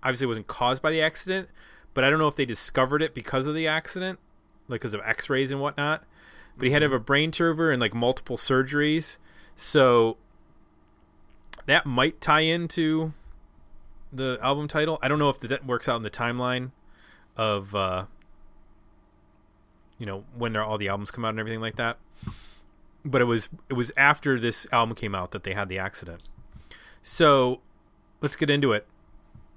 obviously 0.04 0.28
wasn't 0.28 0.48
caused 0.48 0.82
by 0.82 0.92
the 0.92 1.02
accident, 1.02 1.50
but 1.94 2.04
I 2.04 2.10
don't 2.10 2.20
know 2.20 2.28
if 2.28 2.36
they 2.36 2.46
discovered 2.46 3.02
it 3.02 3.14
because 3.14 3.46
of 3.46 3.56
the 3.56 3.68
accident, 3.68 4.20
like 4.68 4.82
because 4.82 4.94
of 4.94 5.02
X-rays 5.06 5.52
and 5.52 5.62
whatnot. 5.62 6.04
But 6.58 6.68
he 6.68 6.74
had 6.74 6.80
to 6.80 6.86
have 6.86 6.94
a 6.94 7.00
brain 7.00 7.32
tumor 7.32 7.72
and 7.72 7.82
like 7.82 7.94
multiple 7.94 8.38
surgeries, 8.38 9.18
so 9.56 10.18
that 11.66 11.86
might 11.86 12.22
tie 12.22 12.42
into 12.42 13.14
the 14.12 14.38
album 14.42 14.68
title. 14.68 15.00
I 15.02 15.08
don't 15.08 15.20
know 15.20 15.30
if 15.30 15.40
that 15.40 15.66
works 15.66 15.90
out 15.90 15.98
in 15.98 16.04
the 16.04 16.12
timeline 16.12 16.72
of 17.36 17.74
uh, 17.74 18.06
you 19.98 20.06
know 20.06 20.24
when 20.38 20.56
all 20.56 20.78
the 20.78 20.90
albums 20.90 21.12
come 21.12 21.26
out 21.26 21.30
and 21.30 21.40
everything 21.40 21.62
like 21.62 21.76
that. 21.76 21.98
But 23.06 23.22
it 23.22 23.26
was 23.26 23.50
it 23.70 23.74
was 23.74 23.92
after 23.98 24.40
this 24.40 24.68
album 24.72 24.96
came 24.96 25.16
out 25.16 25.32
that 25.32 25.44
they 25.44 25.54
had 25.54 25.70
the 25.70 25.80
accident. 25.80 26.22
So 27.02 27.60
let's 28.22 28.36
get 28.36 28.50
into 28.50 28.72
it. 28.72 28.86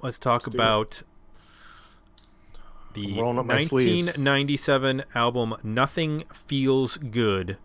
Let's 0.03 0.19
talk 0.19 0.47
it. 0.47 0.55
about 0.55 1.03
the 2.97 3.13
I'm 3.13 3.19
rolling 3.21 3.39
up 3.39 3.47
my 3.47 3.61
sleeves. 3.61 4.07
1997 4.07 5.05
album 5.15 5.55
"Nothing 5.63 6.25
Feels 6.33 6.97
Good" 6.97 7.59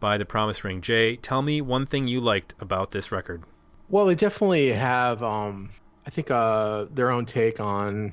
by 0.00 0.18
The 0.18 0.24
Promise 0.24 0.64
Ring. 0.64 0.80
Jay, 0.80 1.16
tell 1.16 1.42
me 1.42 1.60
one 1.60 1.86
thing 1.86 2.08
you 2.08 2.20
liked 2.20 2.54
about 2.58 2.90
this 2.90 3.12
record. 3.12 3.44
Well, 3.90 4.06
they 4.06 4.14
definitely 4.14 4.72
have, 4.72 5.22
um, 5.22 5.70
I 6.06 6.10
think, 6.10 6.30
uh, 6.30 6.86
their 6.92 7.10
own 7.10 7.26
take 7.26 7.60
on, 7.60 8.12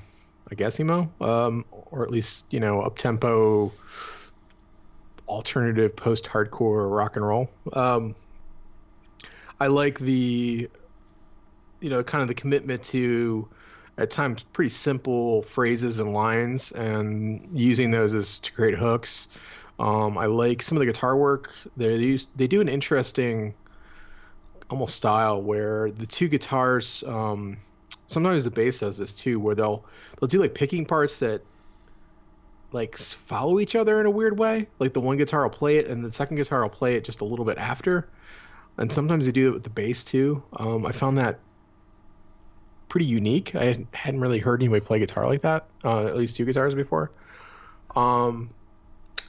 I 0.52 0.56
guess, 0.56 0.80
emo, 0.80 1.12
um, 1.22 1.66
or 1.72 2.04
at 2.04 2.12
least 2.12 2.46
you 2.50 2.60
know, 2.60 2.82
up 2.82 2.98
tempo, 2.98 3.72
alternative 5.28 5.96
post-hardcore 5.96 6.94
rock 6.94 7.16
and 7.16 7.26
roll. 7.26 7.50
Um, 7.74 8.16
I 9.60 9.68
like 9.68 10.00
the, 10.00 10.70
you 11.80 11.90
know, 11.90 12.04
kind 12.04 12.22
of 12.22 12.28
the 12.28 12.36
commitment 12.36 12.84
to, 12.86 13.48
at 13.98 14.12
times, 14.12 14.44
pretty 14.54 14.70
simple 14.70 15.42
phrases 15.42 16.00
and 16.00 16.14
lines, 16.14 16.72
and 16.72 17.50
using 17.54 17.92
those 17.92 18.14
as 18.14 18.40
to 18.40 18.52
create 18.54 18.78
hooks. 18.78 19.28
Um, 19.80 20.18
I 20.18 20.26
like 20.26 20.62
some 20.62 20.78
of 20.78 20.80
the 20.80 20.86
guitar 20.86 21.16
work. 21.16 21.52
They 21.76 22.18
they 22.36 22.48
do 22.48 22.62
an 22.62 22.70
interesting 22.70 23.54
almost 24.70 24.96
style 24.96 25.42
where 25.42 25.92
the 25.92 26.06
two 26.06 26.28
guitars 26.28 27.04
um, 27.08 27.58
sometimes 28.08 28.44
the 28.44 28.52
bass 28.52 28.80
does 28.80 28.98
this 28.98 29.14
too 29.14 29.40
where 29.40 29.56
they'll 29.56 29.86
they'll 30.20 30.28
do 30.28 30.40
like 30.40 30.54
picking 30.54 30.86
parts 30.86 31.20
that 31.20 31.42
like 32.74 32.98
follow 32.98 33.60
each 33.60 33.76
other 33.76 34.00
in 34.00 34.06
a 34.06 34.12
weird 34.12 34.38
way 34.38 34.68
like 34.80 34.94
the 34.94 35.00
one 35.00 35.18
guitar 35.18 35.44
will 35.44 35.50
play 35.50 35.78
it 35.78 35.88
and 35.88 36.04
the 36.04 36.12
second 36.12 36.36
guitar 36.36 36.62
will 36.62 36.70
play 36.70 36.96
it 36.96 37.04
just 37.04 37.22
a 37.22 37.26
little 37.26 37.46
bit 37.46 37.58
after 37.58 38.10
and 38.78 38.92
sometimes 38.92 39.26
they 39.26 39.32
do 39.32 39.50
it 39.50 39.54
with 39.54 39.64
the 39.64 39.70
bass 39.70 40.04
too 40.04 40.44
um, 40.58 40.86
i 40.86 40.92
found 40.92 41.18
that 41.18 41.40
pretty 42.90 43.06
unique. 43.06 43.56
I 43.56 43.66
hadn't- 43.94 44.22
really 44.22 44.40
heard 44.40 44.62
anybody 44.62 44.82
play 44.82 45.00
guitar 45.00 45.26
like 45.28 45.42
that 45.42 45.66
uh, 45.84 46.06
at 46.06 46.16
least 46.18 46.36
two 46.36 46.46
guitars 46.46 46.74
before. 46.76 47.12
Um, 47.96 48.50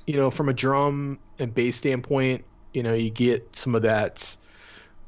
you 0.06 0.14
know 0.14 0.30
from 0.30 0.48
a 0.48 0.52
drum 0.54 1.18
and 1.38 1.54
bass 1.54 1.76
standpoint 1.76 2.44
you 2.72 2.82
know 2.82 2.94
you 2.94 3.10
get 3.10 3.54
some 3.54 3.74
of 3.74 3.82
that 3.82 4.36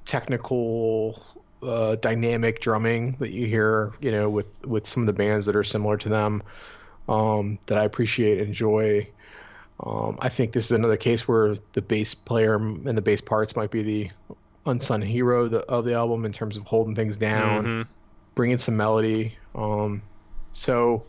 technical 0.04 1.22
uh, 1.62 1.96
dynamic 1.96 2.60
drumming 2.60 3.16
that 3.20 3.30
you 3.30 3.46
hear 3.46 3.92
you 4.00 4.10
know 4.10 4.28
with 4.28 4.64
with 4.66 4.86
some 4.86 5.02
of 5.02 5.06
the 5.06 5.12
bands 5.12 5.46
that 5.46 5.54
are 5.56 5.64
similar 5.64 5.96
to 5.96 6.08
them 6.08 6.42
um, 7.08 7.58
that 7.66 7.78
i 7.78 7.84
appreciate 7.84 8.38
and 8.38 8.48
enjoy. 8.48 9.06
Um, 9.80 10.18
i 10.20 10.28
think 10.28 10.52
this 10.52 10.66
is 10.66 10.72
another 10.72 10.96
case 10.98 11.26
where 11.26 11.56
the 11.72 11.82
bass 11.82 12.12
player 12.14 12.56
and 12.56 12.84
the 12.96 13.02
bass 13.02 13.20
parts 13.20 13.56
might 13.56 13.70
be 13.70 13.82
the 13.82 14.10
unsung 14.66 15.00
hero 15.00 15.44
of 15.44 15.50
the, 15.50 15.60
of 15.60 15.84
the 15.86 15.94
album 15.94 16.24
in 16.26 16.32
terms 16.32 16.56
of 16.56 16.64
holding 16.64 16.94
things 16.94 17.16
down. 17.16 17.64
Mhm. 17.64 17.86
Bringing 18.34 18.58
some 18.58 18.76
melody. 18.76 19.36
Um, 19.54 20.02
so, 20.52 21.04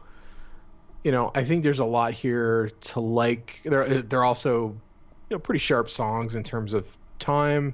you 1.04 1.12
know, 1.12 1.32
I 1.36 1.44
think 1.44 1.64
there's 1.64 1.80
a 1.80 1.86
lot 1.86 2.14
here 2.14 2.72
to 2.82 3.00
like. 3.00 3.62
They're 3.64 4.02
they're 4.02 4.24
also, 4.24 4.68
you 5.30 5.36
know, 5.36 5.40
pretty 5.40 5.60
sharp 5.60 5.90
songs 5.90 6.36
in 6.36 6.44
terms 6.44 6.74
of 6.74 6.98
time. 7.20 7.74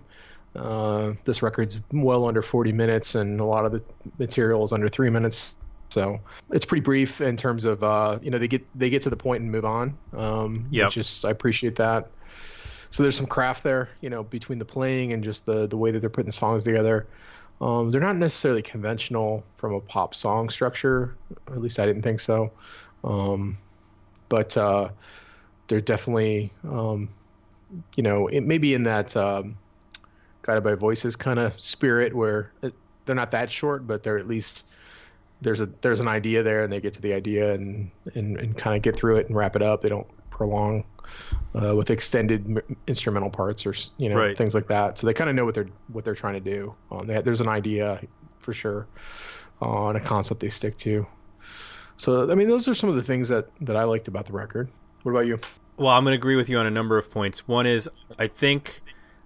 Uh, 0.56 1.14
this 1.26 1.42
record's 1.42 1.80
well 1.92 2.26
under 2.26 2.42
40 2.42 2.72
minutes, 2.72 3.16
and 3.16 3.40
a 3.40 3.44
lot 3.44 3.66
of 3.66 3.72
the 3.72 3.84
material 4.18 4.64
is 4.64 4.72
under 4.74 4.90
three 4.90 5.10
minutes. 5.10 5.56
So 5.90 6.20
it's 6.52 6.66
pretty 6.66 6.82
brief 6.82 7.22
in 7.22 7.38
terms 7.38 7.64
of, 7.64 7.84
uh, 7.84 8.20
you 8.22 8.32
know, 8.32 8.38
they 8.38 8.48
get 8.48 8.66
they 8.78 8.90
get 8.90 9.02
to 9.04 9.10
the 9.10 9.18
point 9.18 9.42
and 9.42 9.52
move 9.52 9.66
on. 9.66 9.98
Um. 10.16 10.68
Which 10.86 10.98
is 10.98 11.24
I 11.26 11.32
appreciate 11.32 11.76
that. 11.78 12.10
So 12.90 13.04
there's 13.04 13.18
some 13.18 13.26
craft 13.26 13.64
there, 13.64 13.90
you 14.02 14.10
know, 14.10 14.24
between 14.24 14.60
the 14.60 14.66
playing 14.66 15.14
and 15.14 15.24
just 15.24 15.46
the 15.46 15.68
the 15.68 15.78
way 15.78 15.92
that 15.92 16.00
they're 16.00 16.10
putting 16.10 16.28
the 16.28 16.34
songs 16.34 16.64
together. 16.64 17.08
Um, 17.60 17.90
they're 17.90 18.02
not 18.02 18.18
necessarily 18.18 18.62
conventional 18.62 19.44
from 19.58 19.74
a 19.74 19.82
pop 19.82 20.14
song 20.14 20.50
structure. 20.50 21.16
At 21.48 21.60
least 21.60 21.80
I 21.80 21.86
didn't 21.86 22.04
think 22.04 22.20
so. 22.20 22.52
Um, 23.04 23.58
but 24.30 24.56
uh, 24.58 24.90
they're 25.68 25.82
definitely, 25.82 26.52
um, 26.70 27.10
you 27.96 28.04
know, 28.04 28.28
it 28.28 28.42
maybe 28.42 28.74
in 28.74 28.84
that 28.84 29.16
um, 29.18 29.56
guided 30.44 30.64
by 30.64 30.76
voices 30.76 31.16
kind 31.16 31.40
of 31.40 31.60
spirit 31.60 32.14
where 32.14 32.52
it, 32.62 32.74
they're 33.06 33.16
not 33.16 33.32
that 33.32 33.52
short, 33.52 33.88
but 33.88 34.04
they're 34.04 34.18
at 34.18 34.28
least 34.28 34.66
there's 35.42 35.62
a 35.62 35.70
there's 35.82 36.00
an 36.00 36.08
idea 36.08 36.44
there, 36.44 36.64
and 36.64 36.72
they 36.72 36.80
get 36.80 36.94
to 36.94 37.02
the 37.02 37.14
idea 37.14 37.54
and 37.54 37.90
and, 38.16 38.38
and 38.38 38.58
kind 38.58 38.76
of 38.76 38.82
get 38.82 38.96
through 38.96 39.18
it 39.18 39.28
and 39.28 39.36
wrap 39.36 39.56
it 39.56 39.62
up. 39.62 39.82
They 39.82 39.90
don't 39.90 40.08
prolong 40.30 40.84
uh, 41.62 41.76
with 41.76 41.90
extended 41.90 42.46
m- 42.46 42.78
instrumental 42.88 43.30
parts 43.30 43.66
or 43.66 43.74
you 43.98 44.10
know 44.10 44.16
Right. 44.18 44.38
things 44.38 44.54
like 44.56 44.68
that. 44.68 44.98
So 44.98 45.08
they 45.08 45.14
kind 45.14 45.30
of 45.30 45.36
know 45.36 45.46
what 45.46 45.56
they're 45.56 45.70
what 45.90 46.04
they're 46.06 46.16
trying 46.16 46.36
to 46.36 46.40
do. 46.40 46.74
Um, 46.92 47.08
they, 47.08 47.22
there's 47.22 47.42
an 47.42 47.50
idea 47.50 48.02
for 48.40 48.54
sure 48.54 48.88
uh, 49.62 49.88
and 49.90 49.98
a 49.98 50.02
concept 50.02 50.40
they 50.40 50.50
stick 50.50 50.78
to. 50.78 51.06
So 51.98 52.30
I 52.32 52.36
mean, 52.36 52.48
those 52.48 52.68
are 52.68 52.74
some 52.74 52.90
of 52.90 52.96
the 52.96 53.04
things 53.04 53.28
that 53.30 53.48
that 53.62 53.76
I 53.76 53.84
liked 53.84 54.08
about 54.08 54.26
the 54.26 54.34
record. 54.34 54.70
What 55.04 55.12
about 55.12 55.26
you? 55.28 55.40
Well, 55.78 55.90
I'm 55.90 56.04
going 56.04 56.14
to 56.14 56.18
agree 56.18 56.36
with 56.36 56.50
you 56.50 56.58
on 56.58 56.66
a 56.66 56.72
number 56.72 56.98
of 56.98 57.12
points. 57.12 57.48
One 57.48 57.66
is 57.68 57.90
I 58.18 58.28
think 58.28 58.82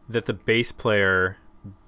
that 0.10 0.26
the 0.26 0.34
bass 0.34 0.72
player 0.72 1.38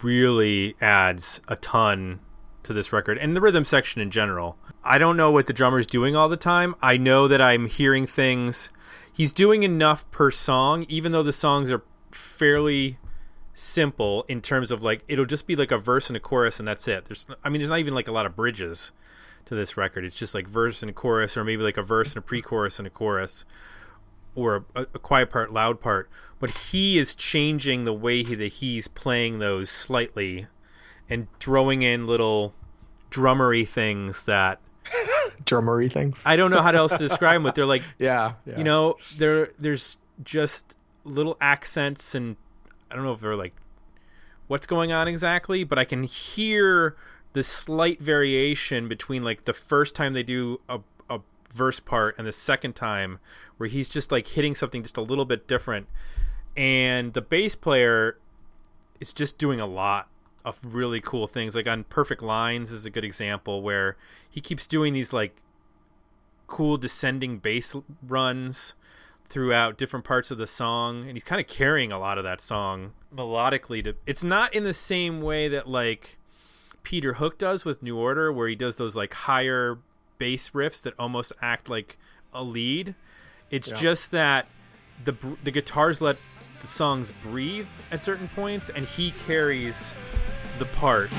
really 0.02 0.76
adds 0.80 1.42
a 1.48 1.56
ton 1.56 2.20
to 2.64 2.72
this 2.74 2.94
record 2.94 3.18
and 3.18 3.36
the 3.36 3.42
rhythm 3.42 3.66
section 3.66 4.02
in 4.02 4.10
general. 4.12 4.58
I 4.84 4.98
don't 4.98 5.18
know 5.18 5.32
what 5.32 5.48
the 5.48 5.54
drummer's 5.54 5.88
doing 5.88 6.16
all 6.16 6.30
the 6.30 6.38
time. 6.38 6.76
I 6.82 6.96
know 6.98 7.28
that 7.28 7.42
I'm 7.42 7.68
hearing 7.68 8.06
things. 8.08 8.70
He's 9.14 9.32
doing 9.32 9.64
enough 9.64 10.10
per 10.12 10.32
song, 10.32 10.86
even 10.90 11.12
though 11.12 11.24
the 11.24 11.32
songs 11.32 11.72
are 11.72 11.84
fairly 12.12 12.98
simple 13.54 14.26
in 14.28 14.42
terms 14.42 14.72
of 14.72 14.82
like 14.82 15.04
it'll 15.08 15.26
just 15.26 15.46
be 15.46 15.56
like 15.56 15.72
a 15.72 15.78
verse 15.78 16.10
and 16.10 16.18
a 16.18 16.20
chorus 16.20 16.58
and 16.60 16.68
that's 16.68 16.88
it. 16.88 17.06
There's 17.06 17.28
I 17.44 17.50
mean 17.50 17.62
there's 17.62 17.70
not 17.70 17.80
even 17.80 17.94
like 17.94 18.08
a 18.08 18.12
lot 18.12 18.26
of 18.26 18.36
bridges 18.36 18.92
to 19.46 19.56
this 19.56 19.78
record. 19.78 20.06
It's 20.06 20.16
just 20.16 20.34
like 20.34 20.48
verse 20.48 20.82
and 20.82 20.90
a 20.90 20.94
chorus 20.94 21.38
or 21.38 21.44
maybe 21.44 21.62
like 21.62 21.78
a 21.78 21.84
verse 21.84 22.16
and 22.16 22.18
a 22.18 22.22
pre-chorus 22.22 22.80
and 22.80 22.88
a 22.88 22.90
chorus 22.90 23.46
or 24.36 24.66
a, 24.76 24.82
a 24.82 25.00
quiet 25.00 25.30
part, 25.30 25.54
loud 25.54 25.80
part, 25.80 26.10
but 26.40 26.50
he 26.50 26.98
is 26.98 27.14
changing 27.14 27.84
the 27.84 27.94
way 27.94 28.24
he, 28.24 28.34
that 28.34 28.54
he's 28.54 28.88
playing 28.88 29.38
those 29.38 29.70
slightly 29.70 30.48
and 31.08 31.28
throwing 31.40 31.84
in 31.84 32.08
little 32.08 32.56
drummery 33.12 33.66
things 33.66 34.26
that 34.26 34.60
Drummery 35.46 35.90
things. 35.90 36.24
I 36.26 36.36
don't 36.36 36.52
know 36.52 36.62
how 36.62 36.72
else 36.72 36.92
to 36.92 36.98
describe 36.98 37.36
them, 37.36 37.44
but 37.44 37.56
they're 37.56 37.66
like 37.66 37.84
yeah, 38.00 38.34
yeah. 38.46 38.58
you 38.58 38.64
know, 38.64 38.96
there 39.18 39.50
there's 39.60 39.98
just 40.24 40.76
little 41.04 41.38
accents 41.42 42.16
and 42.16 42.36
I 42.90 42.96
don't 42.96 43.04
know 43.04 43.14
if 43.14 43.20
they're 43.20 43.36
like 43.36 43.54
what's 44.48 44.68
going 44.68 44.92
on 44.92 45.08
exactly, 45.08 45.64
but 45.64 45.80
I 45.80 45.86
can 45.86 46.04
hear 46.04 46.96
the 47.34 47.44
slight 47.44 48.00
variation 48.00 48.88
between 48.88 49.24
like 49.24 49.46
the 49.46 49.54
first 49.54 49.96
time 49.96 50.14
they 50.14 50.24
do 50.24 50.60
a, 50.70 50.80
a 51.10 51.20
verse 51.52 51.80
part 51.80 52.16
and 52.18 52.28
the 52.28 52.32
second 52.34 52.76
time 52.76 53.20
where 53.58 53.68
he's 53.68 53.90
just 53.90 54.12
like 54.12 54.28
hitting 54.28 54.56
something 54.56 54.84
just 54.84 54.98
a 54.98 55.02
little 55.02 55.26
bit 55.26 55.48
different. 55.48 55.88
And 56.56 57.14
the 57.14 57.22
bass 57.22 57.56
player 57.56 58.18
is 59.00 59.12
just 59.12 59.38
doing 59.38 59.60
a 59.60 59.66
lot 59.66 60.08
of 60.46 60.60
really 60.64 61.00
cool 61.02 61.28
things. 61.28 61.56
Like 61.56 61.68
on 61.68 61.84
Perfect 61.86 62.22
Lines 62.22 62.72
is 62.72 62.86
a 62.86 62.90
good 62.90 63.06
example 63.06 63.62
where 63.62 63.96
he 64.30 64.42
keeps 64.42 64.68
doing 64.68 64.94
these 64.94 65.14
like 65.14 65.36
cool 66.48 66.78
descending 66.78 67.38
bass 67.40 67.76
runs 68.06 68.74
throughout 69.30 69.78
different 69.78 70.06
parts 70.06 70.30
of 70.30 70.38
the 70.38 70.46
song 70.46 71.02
and 71.04 71.14
he's 71.14 71.24
kind 71.24 71.42
of 71.42 71.48
carrying 71.48 71.92
a 71.92 71.98
lot 71.98 72.18
of 72.20 72.24
that 72.24 72.40
song 72.40 72.92
melodically 73.16 73.84
to 73.84 73.96
it's 74.06 74.24
not 74.24 74.54
in 74.54 74.64
the 74.64 74.74
same 74.74 75.22
way 75.22 75.48
that 75.48 75.68
like 75.68 76.18
Peter 76.84 77.14
Hook 77.14 77.40
does 77.40 77.66
with 77.66 77.82
New 77.82 77.98
Order 77.98 78.32
where 78.32 78.48
he 78.48 78.56
does 78.56 78.76
those 78.76 78.96
like 78.96 79.14
higher 79.14 79.80
bass 80.20 80.52
riffs 80.52 80.82
that 80.84 80.94
almost 81.00 81.32
act 81.42 81.70
like 81.70 81.98
a 82.34 82.44
lead 82.44 82.94
it's 83.50 83.70
Yeah. 83.72 83.78
just 83.78 84.12
that 84.12 84.48
the 85.04 85.16
the 85.44 85.50
guitars 85.50 86.02
let 86.02 86.18
the 86.62 86.68
songs 86.68 87.12
breathe 87.24 87.68
at 87.92 88.04
certain 88.04 88.28
points 88.36 88.70
and 88.70 88.86
he 88.86 89.12
carries 89.26 89.92
the 90.60 90.66
part 90.66 91.10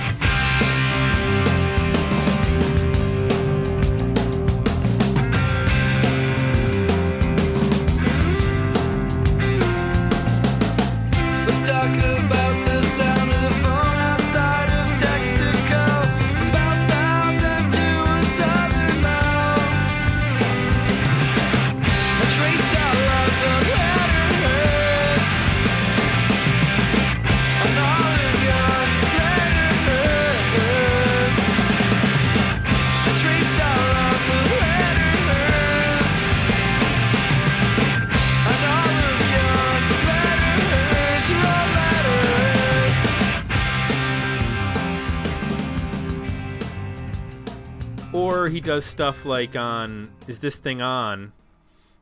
does 48.74 48.84
stuff 48.84 49.24
like 49.24 49.54
on 49.54 50.10
"Is 50.26 50.40
This 50.40 50.56
Thing 50.56 50.82
On," 50.82 51.32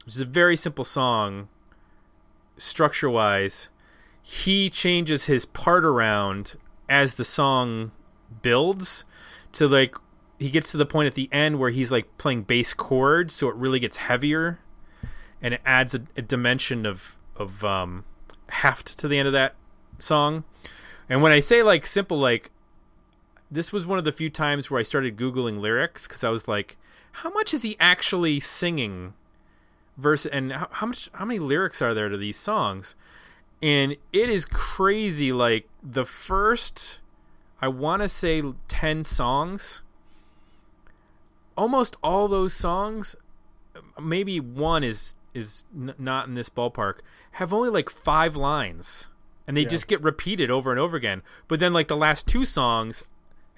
which 0.07 0.15
is 0.15 0.23
a 0.23 0.25
very 0.25 0.57
simple 0.57 0.85
song, 0.85 1.49
structure 2.57 3.11
wise, 3.11 3.69
he 4.23 4.71
changes 4.71 5.27
his 5.27 5.45
part 5.45 5.85
around 5.85 6.57
as 6.89 7.17
the 7.17 7.25
song 7.25 7.93
builds 8.41 9.05
to 9.53 9.69
like 9.69 9.95
he 10.39 10.49
gets 10.49 10.71
to 10.71 10.79
the 10.79 10.87
point 10.87 11.09
at 11.09 11.15
the 11.15 11.29
end 11.31 11.59
where 11.59 11.69
he's 11.69 11.93
like 11.93 12.17
playing 12.17 12.45
bass 12.45 12.73
chords, 12.73 13.35
so 13.35 13.51
it 13.51 13.55
really 13.57 13.79
gets 13.79 13.99
heavier, 13.99 14.59
and 15.43 15.53
it 15.53 15.61
adds 15.67 15.95
a, 15.95 16.01
a 16.17 16.23
dimension 16.23 16.87
of 16.87 17.19
of 17.37 17.63
um, 17.65 18.07
heft 18.49 18.99
to 18.99 19.09
the 19.09 19.19
end 19.19 19.27
of 19.27 19.35
that 19.35 19.57
song. 19.99 20.45
And 21.07 21.21
when 21.21 21.33
I 21.33 21.41
say 21.41 21.63
like 21.63 21.85
simple, 21.85 22.19
like 22.19 22.51
this 23.53 23.73
was 23.73 23.87
one 23.87 23.99
of 23.99 24.05
the 24.05 24.13
few 24.13 24.31
times 24.31 24.71
where 24.71 24.81
I 24.81 24.83
started 24.83 25.17
googling 25.17 25.61
lyrics 25.61 26.09
because 26.09 26.25
I 26.25 26.31
was 26.31 26.49
like, 26.49 26.79
how 27.13 27.31
much 27.31 27.53
is 27.53 27.63
he 27.63 27.77
actually 27.79 28.41
singing? 28.41 29.13
Verse 29.99 30.25
and 30.25 30.53
how, 30.53 30.69
how 30.73 30.87
much 30.87 31.11
how 31.13 31.27
many 31.27 31.39
lyrics 31.39 31.83
are 31.83 31.93
there 31.93 32.09
to 32.09 32.17
these 32.17 32.39
songs? 32.39 32.97
And 33.61 33.93
it 34.13 34.31
is 34.31 34.47
crazy. 34.47 35.33
Like 35.33 35.69
the 35.83 36.07
first, 36.07 36.99
I 37.61 37.69
want 37.69 38.01
to 38.03 38.09
say 38.09 38.43
ten 38.69 39.05
songs. 39.05 39.83
Almost 41.57 41.97
all 42.03 42.29
those 42.29 42.55
songs, 42.55 43.15
maybe 44.01 44.41
one 44.41 44.83
is 44.83 45.15
is 45.35 45.67
n- 45.75 45.95
not 45.99 46.27
in 46.27 46.35
this 46.35 46.49
ballpark, 46.49 47.01
have 47.33 47.53
only 47.53 47.69
like 47.69 47.91
five 47.91 48.35
lines, 48.35 49.09
and 49.47 49.57
they 49.57 49.63
Yeah. 49.63 49.69
just 49.69 49.89
get 49.89 50.03
repeated 50.03 50.51
over 50.51 50.71
and 50.71 50.81
over 50.81 50.97
again. 50.97 51.23
But 51.49 51.61
then 51.61 51.75
like 51.75 51.89
the 51.89 51.97
last 51.97 52.27
two 52.27 52.47
songs 52.47 53.05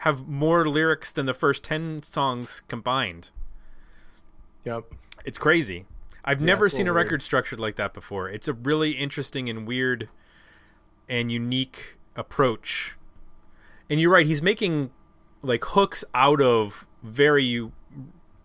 have 0.05 0.29
more 0.29 0.69
lyrics 0.69 1.15
than 1.15 1.25
the 1.25 1.33
first 1.33 1.65
10 1.65 2.03
songs 2.03 2.63
combined. 2.69 3.31
Yep. 4.65 4.85
It's 5.25 5.39
crazy. 5.39 5.87
I've 6.23 6.43
never 6.43 6.69
seen 6.69 6.83
a 6.83 6.85
little 6.91 6.97
weird. 6.97 7.07
record 7.07 7.23
structured 7.23 7.59
like 7.59 7.77
that 7.77 7.95
before. 7.95 8.29
It's 8.29 8.47
a 8.47 8.53
really 8.53 8.91
interesting 8.91 9.49
and 9.49 9.67
weird 9.67 10.11
and 11.09 11.33
unique 11.33 11.97
approach. 12.17 12.99
And 13.89 13.99
you're 13.99 14.11
right, 14.11 14.27
he's 14.27 14.43
making 14.43 14.91
like 15.41 15.65
hooks 15.65 16.05
out 16.13 16.43
of 16.43 16.87
very 17.03 17.71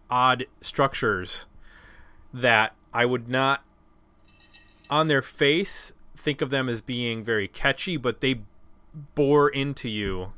odd 0.10 0.46
structures 0.62 1.46
that 2.34 2.74
I 2.94 3.04
would 3.04 3.28
not 3.28 3.66
on 4.89 5.10
their 5.10 5.22
face 5.22 5.92
think 6.16 6.39
of 6.39 6.51
them 6.51 6.70
as 6.70 6.80
being 6.80 7.22
very 7.22 7.50
catchy, 7.50 7.98
but 7.98 8.22
they 8.22 8.44
bore 9.13 9.50
into 9.50 9.89
you 9.89 10.32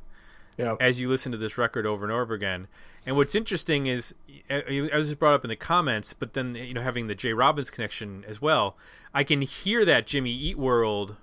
As 0.80 1.00
you 1.00 1.10
listen 1.10 1.32
to 1.32 1.38
this 1.38 1.58
record 1.58 1.86
over 1.86 2.06
and 2.06 2.12
over 2.12 2.34
again. 2.34 2.68
And 3.06 3.16
what's 3.18 3.36
interesting 3.36 3.88
is, 3.88 4.14
I 4.50 4.90
I 4.94 4.96
was 4.96 5.08
just 5.08 5.20
brought 5.20 5.34
up 5.34 5.44
in 5.44 5.50
the 5.50 5.56
comments, 5.56 6.14
but 6.14 6.34
then 6.34 6.56
you 6.56 6.74
know 6.74 6.82
having 6.82 7.08
the 7.08 7.16
J. 7.16 7.34
Robbins 7.34 7.72
connection 7.72 8.24
as 8.28 8.42
well, 8.42 8.78
I 9.14 9.24
can 9.24 9.42
hear 9.42 9.86
that 9.86 10.06
Jimmy 10.06 10.32
Eat 10.32 10.58
World 10.58 11.16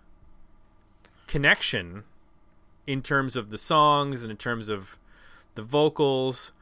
connection 1.26 2.04
in 2.86 3.02
terms 3.02 3.36
of 3.36 3.50
the 3.50 3.58
songs 3.58 4.22
and 4.22 4.30
in 4.30 4.36
terms 4.36 4.68
of 4.68 4.98
the 5.54 5.62
vocals, 5.62 6.52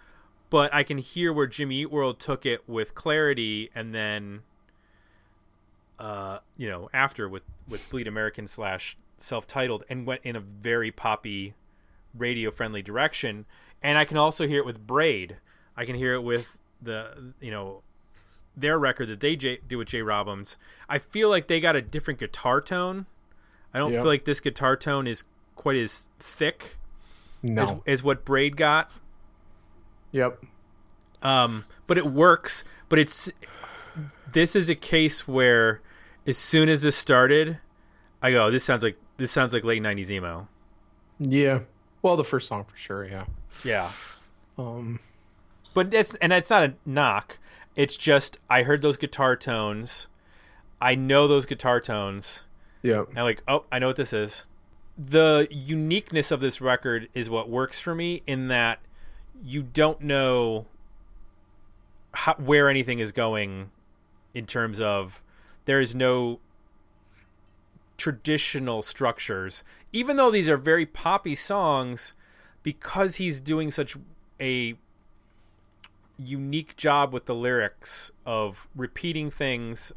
but 0.51 0.73
I 0.75 0.83
can 0.83 0.99
hear 0.99 1.33
where 1.33 1.47
Jimmy 1.47 1.83
Eat 1.83 1.91
World 1.91 2.19
took 2.19 2.45
it 2.45 2.69
with 2.69 2.95
clarity, 2.95 3.71
and 3.75 3.95
then, 3.95 4.43
uh, 5.99 6.39
you 6.57 6.69
know, 6.69 6.91
after 6.93 7.29
with 7.29 7.45
with 7.69 7.89
Bleed 7.91 8.07
American 8.07 8.47
slash 8.47 8.97
self 9.19 9.47
titled, 9.47 9.85
and 9.89 10.05
went 10.05 10.21
in 10.25 10.37
a 10.37 10.41
very 10.41 10.91
poppy 10.91 11.55
radio 12.19 12.51
friendly 12.51 12.83
direction 12.83 13.45
and 13.83 13.99
i 13.99 14.05
can 14.05 14.17
also 14.17 14.47
hear 14.47 14.59
it 14.59 14.67
with 14.67 14.87
braid 14.87 15.37
i 15.77 15.85
can 15.85 15.95
hear 15.97 16.15
it 16.15 16.23
with 16.23 16.57
the 16.83 17.33
you 17.41 17.51
know 17.51 17.83
their 18.57 18.79
record 18.79 19.09
that 19.09 19.21
they 19.21 19.37
J- 19.37 19.59
do 19.69 19.79
with 19.79 19.89
J. 19.89 20.03
Robbins 20.03 20.57
i 20.89 20.99
feel 20.99 21.29
like 21.29 21.47
they 21.47 21.61
got 21.61 21.77
a 21.77 21.83
different 21.83 22.19
guitar 22.21 22.61
tone 22.61 23.07
i 23.75 23.79
don't 23.79 23.93
Yeah. 23.93 24.01
feel 24.01 24.11
like 24.11 24.25
this 24.25 24.41
guitar 24.41 24.77
tone 24.77 25.07
is 25.07 25.25
quite 25.57 25.77
as 25.77 26.09
thick 26.19 26.77
No. 27.43 27.63
as, 27.63 27.75
as 27.87 28.03
what 28.03 28.25
braid 28.25 28.57
got 28.57 28.91
Yep. 30.13 30.43
um, 31.23 31.65
but 31.87 31.99
it 31.99 32.07
works. 32.07 32.65
But 32.89 32.99
it's 32.99 33.31
this 34.33 34.57
is 34.57 34.71
a 34.71 34.75
case 34.75 35.27
where 35.29 35.83
as 36.27 36.39
soon 36.39 36.69
as 36.69 36.83
this 36.83 36.97
started, 36.97 37.59
I 38.23 38.31
go, 38.31 38.51
this 38.51 38.65
sounds 38.65 38.83
like 38.83 38.97
this 39.19 39.31
sounds 39.33 39.53
like 39.53 39.65
late 39.65 39.83
'90s 39.83 40.11
emo. 40.11 40.49
Yeah. 41.19 41.61
Well, 42.07 42.17
the 42.17 42.23
first 42.23 42.47
song 42.47 42.63
for 42.63 42.77
sure. 42.77 43.05
Yeah. 43.05 43.25
Yeah, 43.65 43.91
Um. 44.57 45.01
but 45.75 45.93
it's 45.93 46.15
and 46.21 46.33
it's 46.33 46.51
not 46.51 46.63
a 46.71 46.75
knock. 46.85 47.39
It's 47.75 47.97
just 47.97 48.39
I 48.49 48.63
heard 48.63 48.81
those 48.81 48.97
guitar 48.97 49.35
tones. 49.35 50.07
I 50.81 50.95
know 50.95 51.27
those 51.27 51.47
guitar 51.47 51.81
tones. 51.81 52.45
Yeah. 52.83 53.07
And 53.09 53.19
I'm 53.19 53.25
like, 53.25 53.43
oh, 53.49 53.65
I 53.73 53.81
know 53.81 53.89
what 53.89 53.97
this 53.97 54.13
is. 54.13 54.45
The 54.97 55.49
uniqueness 55.51 56.31
of 56.31 56.39
this 56.39 56.61
record 56.61 57.09
is 57.13 57.29
what 57.29 57.49
works 57.49 57.81
for 57.81 57.93
me 57.93 58.23
in 58.25 58.47
that 58.47 58.79
you 59.43 59.65
don't 59.65 60.01
know 60.01 60.67
how, 62.15 62.35
where 62.35 62.71
anything 62.71 63.01
is 63.01 63.11
going 63.11 63.73
in 64.33 64.47
terms 64.47 64.81
of 64.81 65.25
there 65.65 65.81
is 65.81 65.93
no 65.93 66.39
traditional 67.97 68.83
structures. 68.83 69.65
Even 69.93 70.17
though 70.17 70.31
these 70.31 70.49
are 70.49 70.57
very 70.57 70.87
poppy 70.87 71.35
songs, 71.35 72.15
because 72.63 73.17
he's 73.17 73.41
doing 73.41 73.71
such 73.71 73.97
a 74.41 74.77
unique 76.19 76.77
job 76.77 77.13
with 77.13 77.27
the 77.27 77.35
lyrics 77.35 78.11
of 78.25 78.69
repeating 78.75 79.31
things 79.31 79.93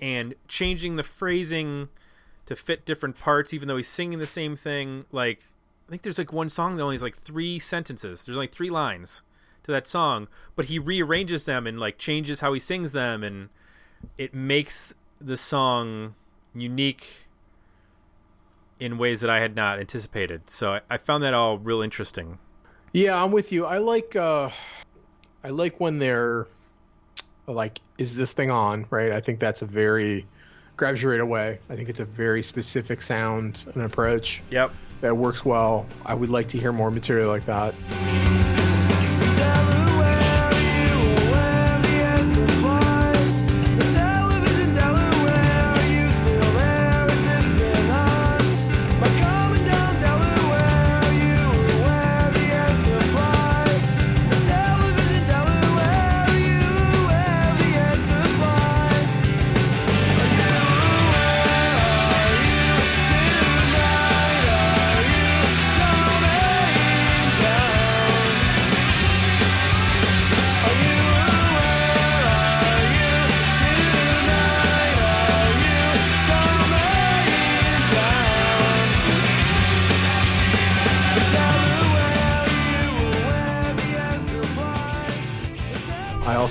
and 0.00 0.34
changing 0.48 0.96
the 0.96 1.02
phrasing 1.02 1.88
to 2.46 2.56
fit 2.56 2.84
different 2.84 3.18
parts 3.18 3.52
even 3.52 3.68
though 3.68 3.76
he's 3.76 3.88
singing 3.88 4.18
the 4.18 4.26
same 4.26 4.56
thing 4.56 5.04
like 5.12 5.44
i 5.86 5.90
think 5.90 6.02
there's 6.02 6.18
like 6.18 6.32
one 6.32 6.48
song 6.48 6.76
that 6.76 6.82
only 6.82 6.94
has 6.94 7.02
like 7.02 7.16
three 7.16 7.58
sentences 7.58 8.24
there's 8.24 8.36
only 8.36 8.46
three 8.46 8.70
lines 8.70 9.22
to 9.62 9.70
that 9.70 9.86
song 9.86 10.28
but 10.56 10.66
he 10.66 10.78
rearranges 10.78 11.44
them 11.44 11.66
and 11.66 11.78
like 11.78 11.98
changes 11.98 12.40
how 12.40 12.52
he 12.52 12.60
sings 12.60 12.92
them 12.92 13.22
and 13.22 13.48
it 14.18 14.34
makes 14.34 14.94
the 15.20 15.36
song 15.36 16.14
unique 16.54 17.26
in 18.80 18.98
ways 18.98 19.20
that 19.20 19.30
i 19.30 19.40
had 19.40 19.54
not 19.54 19.78
anticipated 19.78 20.48
so 20.48 20.74
i, 20.74 20.80
I 20.90 20.96
found 20.96 21.22
that 21.24 21.34
all 21.34 21.58
real 21.58 21.80
interesting 21.82 22.38
Yeah, 22.92 23.20
I'm 23.20 23.32
with 23.32 23.50
you. 23.50 23.66
I 23.66 23.78
like 23.78 24.14
uh 24.14 24.50
I 25.42 25.48
like 25.48 25.80
when 25.80 25.98
they're 25.98 26.46
like 27.48 27.80
is 27.98 28.14
this 28.14 28.32
thing 28.32 28.50
on, 28.52 28.86
right? 28.90 29.10
I 29.10 29.20
think 29.20 29.40
that's 29.40 29.62
a 29.62 29.66
very 29.66 30.26
grabs 30.76 31.02
you 31.02 31.10
right 31.10 31.20
away. 31.20 31.58
I 31.68 31.74
think 31.74 31.88
it's 31.88 32.00
a 32.00 32.04
very 32.04 32.42
specific 32.42 33.02
sound 33.02 33.64
and 33.74 33.82
approach 33.82 34.42
yep 34.50 34.70
that 35.00 35.16
works 35.16 35.44
well. 35.44 35.86
I 36.06 36.14
would 36.14 36.30
like 36.30 36.46
to 36.50 36.58
hear 36.58 36.72
more 36.72 36.92
material 36.92 37.28
like 37.28 37.46
that. 37.46 37.74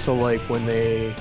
Also 0.06 0.22
like 0.22 0.42
when 0.50 0.66
they 0.66 1.16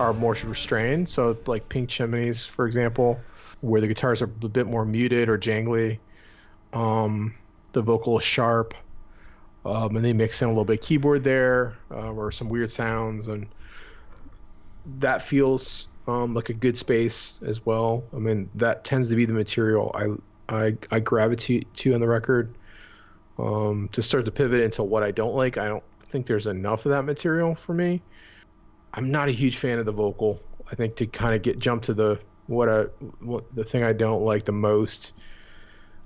are 0.00 0.12
more 0.12 0.36
restrained. 0.44 1.08
So, 1.08 1.38
like 1.46 1.68
Pink 1.68 1.88
Chimneys, 1.88 2.44
for 2.44 2.66
example, 2.66 3.20
where 3.60 3.80
the 3.80 3.86
guitars 3.86 4.22
are 4.22 4.24
a 4.24 4.48
bit 4.48 4.66
more 4.66 4.84
muted 4.84 5.28
or 5.28 5.38
jangly. 5.38 6.00
Um, 6.72 7.32
the 7.70 7.80
vocal 7.80 8.18
is 8.18 8.24
sharp. 8.24 8.74
Um, 9.64 9.94
and 9.94 10.04
they 10.04 10.12
mix 10.12 10.42
in 10.42 10.48
a 10.48 10.50
little 10.50 10.64
bit 10.64 10.80
of 10.80 10.84
keyboard 10.84 11.22
there 11.22 11.76
uh, 11.92 12.10
or 12.10 12.32
some 12.32 12.48
weird 12.48 12.72
sounds. 12.72 13.28
And 13.28 13.46
that 14.98 15.22
feels 15.22 15.86
um, 16.08 16.34
like 16.34 16.48
a 16.48 16.54
good 16.54 16.76
space 16.76 17.34
as 17.46 17.64
well. 17.64 18.02
I 18.12 18.16
mean, 18.16 18.50
that 18.56 18.82
tends 18.82 19.10
to 19.10 19.16
be 19.16 19.26
the 19.26 19.32
material 19.32 19.94
I, 19.94 20.56
I, 20.66 20.76
I 20.90 20.98
gravitate 20.98 21.72
to 21.72 21.94
on 21.94 22.00
the 22.00 22.08
record. 22.08 22.52
Um, 23.38 23.88
to 23.92 24.02
start 24.02 24.24
to 24.24 24.32
pivot 24.32 24.60
into 24.60 24.82
what 24.82 25.04
I 25.04 25.12
don't 25.12 25.36
like, 25.36 25.56
I 25.56 25.68
don't 25.68 25.84
think 26.08 26.26
there's 26.26 26.46
enough 26.46 26.86
of 26.86 26.90
that 26.90 27.04
material 27.04 27.54
for 27.54 27.74
me. 27.74 28.02
I'm 28.94 29.10
not 29.10 29.28
a 29.28 29.32
huge 29.32 29.58
fan 29.58 29.78
of 29.78 29.86
the 29.86 29.92
vocal. 29.92 30.40
I 30.70 30.74
think 30.74 30.96
to 30.96 31.06
kind 31.06 31.34
of 31.34 31.42
get 31.42 31.58
jump 31.58 31.82
to 31.84 31.94
the 31.94 32.18
what 32.46 32.68
I 32.68 32.82
what 33.20 33.44
the 33.54 33.64
thing 33.64 33.84
I 33.84 33.92
don't 33.92 34.22
like 34.22 34.44
the 34.44 34.52
most. 34.52 35.12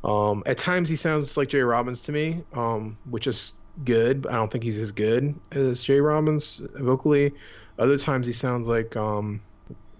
Um, 0.05 0.43
at 0.47 0.59
times 0.59 0.89
he 0.89 0.97
sounds 0.97 1.37
like 1.37 1.49
J. 1.49 1.61
Robbins 1.61 2.01
to 2.01 2.13
me, 2.13 2.43
um, 2.55 2.97
which 3.09 3.27
is 3.27 3.53
good. 3.85 4.23
But 4.23 4.33
I 4.33 4.37
don't 4.37 4.51
think 4.51 4.65
he's 4.65 4.79
as 4.79 4.93
good 4.93 5.35
as 5.53 5.85
J. 5.85 6.01
Robbins 6.01 6.61
vocally. 6.75 7.33
Other 7.79 7.97
times 7.97 8.27
he 8.27 8.33
sounds 8.33 8.69
like 8.69 8.97
um, 8.97 9.41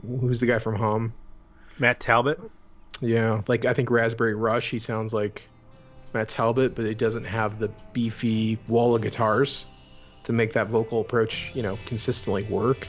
who's 0.03 0.41
the 0.41 0.47
guy 0.47 0.59
from 0.59 0.77
Hum? 0.77 1.13
Matt 1.79 2.01
Talbot. 2.01 2.41
Yeah, 3.01 3.43
like 3.49 3.65
I 3.65 3.75
think 3.75 3.91
Raspberry 3.91 4.35
Rush. 4.35 4.71
He 4.71 4.79
sounds 4.79 5.15
like 5.15 5.49
Matt 6.13 6.29
Talbot, 6.29 6.75
but 6.75 6.85
he 6.85 6.95
doesn't 6.95 7.25
have 7.25 7.59
the 7.59 7.69
beefy 7.93 8.59
wall 8.69 8.95
of 8.95 9.03
guitars 9.03 9.67
to 10.25 10.33
make 10.33 10.53
that 10.53 10.69
vocal 10.69 11.01
approach, 11.01 11.51
you 11.55 11.63
know, 11.63 11.79
consistently 11.87 12.45
work. 12.45 12.89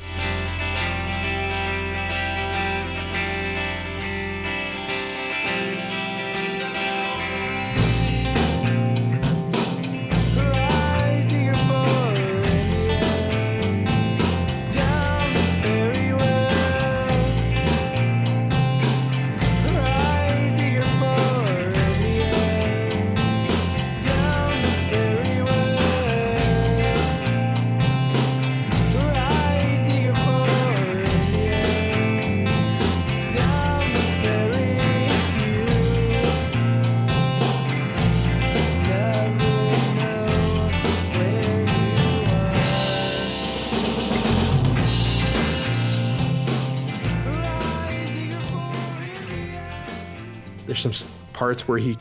Where 51.73 51.79
he 51.81 51.97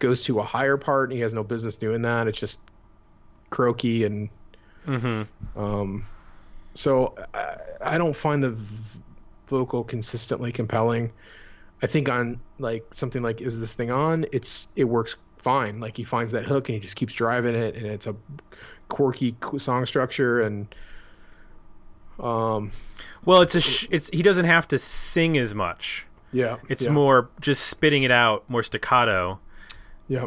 goes 0.00 0.24
to 0.24 0.40
a 0.40 0.42
higher 0.42 0.76
part 0.76 1.10
and 1.10 1.16
he 1.16 1.22
has 1.22 1.32
no 1.32 1.44
business 1.44 1.76
doing 1.76 2.02
that. 2.02 2.26
It's 2.26 2.38
just 2.38 2.58
croaky 3.50 4.02
and 4.04 4.28
Mm-hmm. 4.86 5.58
um, 5.60 6.04
so 6.74 7.14
I, 7.34 7.56
I 7.80 7.98
don't 7.98 8.14
find 8.14 8.40
the 8.42 8.50
v- 8.50 9.00
vocal 9.48 9.82
consistently 9.82 10.52
compelling. 10.52 11.10
I 11.82 11.86
think 11.88 12.08
on 12.08 12.40
like 12.60 12.84
something 12.94 13.20
like 13.20 13.40
"Is 13.40 13.58
this 13.58 13.74
thing 13.74 13.90
on?" 13.90 14.26
It's 14.30 14.68
it 14.76 14.84
works 14.84 15.16
fine. 15.38 15.80
Like 15.80 15.96
he 15.96 16.04
finds 16.04 16.30
that 16.32 16.44
hook 16.44 16.68
and 16.68 16.74
he 16.74 16.80
just 16.80 16.94
keeps 16.94 17.14
driving 17.14 17.56
it, 17.56 17.74
and 17.74 17.84
it's 17.86 18.06
a 18.06 18.14
quirky 18.88 19.34
song 19.58 19.86
structure 19.86 20.40
and 20.42 20.72
um 22.20 22.70
Well, 23.24 23.42
it's 23.42 23.56
a 23.56 23.60
sh- 23.60 23.88
it's 23.90 24.08
he 24.10 24.22
doesn't 24.22 24.44
have 24.46 24.68
to 24.68 24.78
sing 24.78 25.36
as 25.36 25.52
much. 25.52 26.06
Yeah 26.32 26.56
It's 26.68 26.84
yeah, 26.84 26.90
more 26.90 27.30
just 27.40 27.66
spitting 27.66 28.02
it 28.02 28.10
out, 28.10 28.48
more 28.48 28.62
staccato. 28.62 29.38
yeah. 30.08 30.26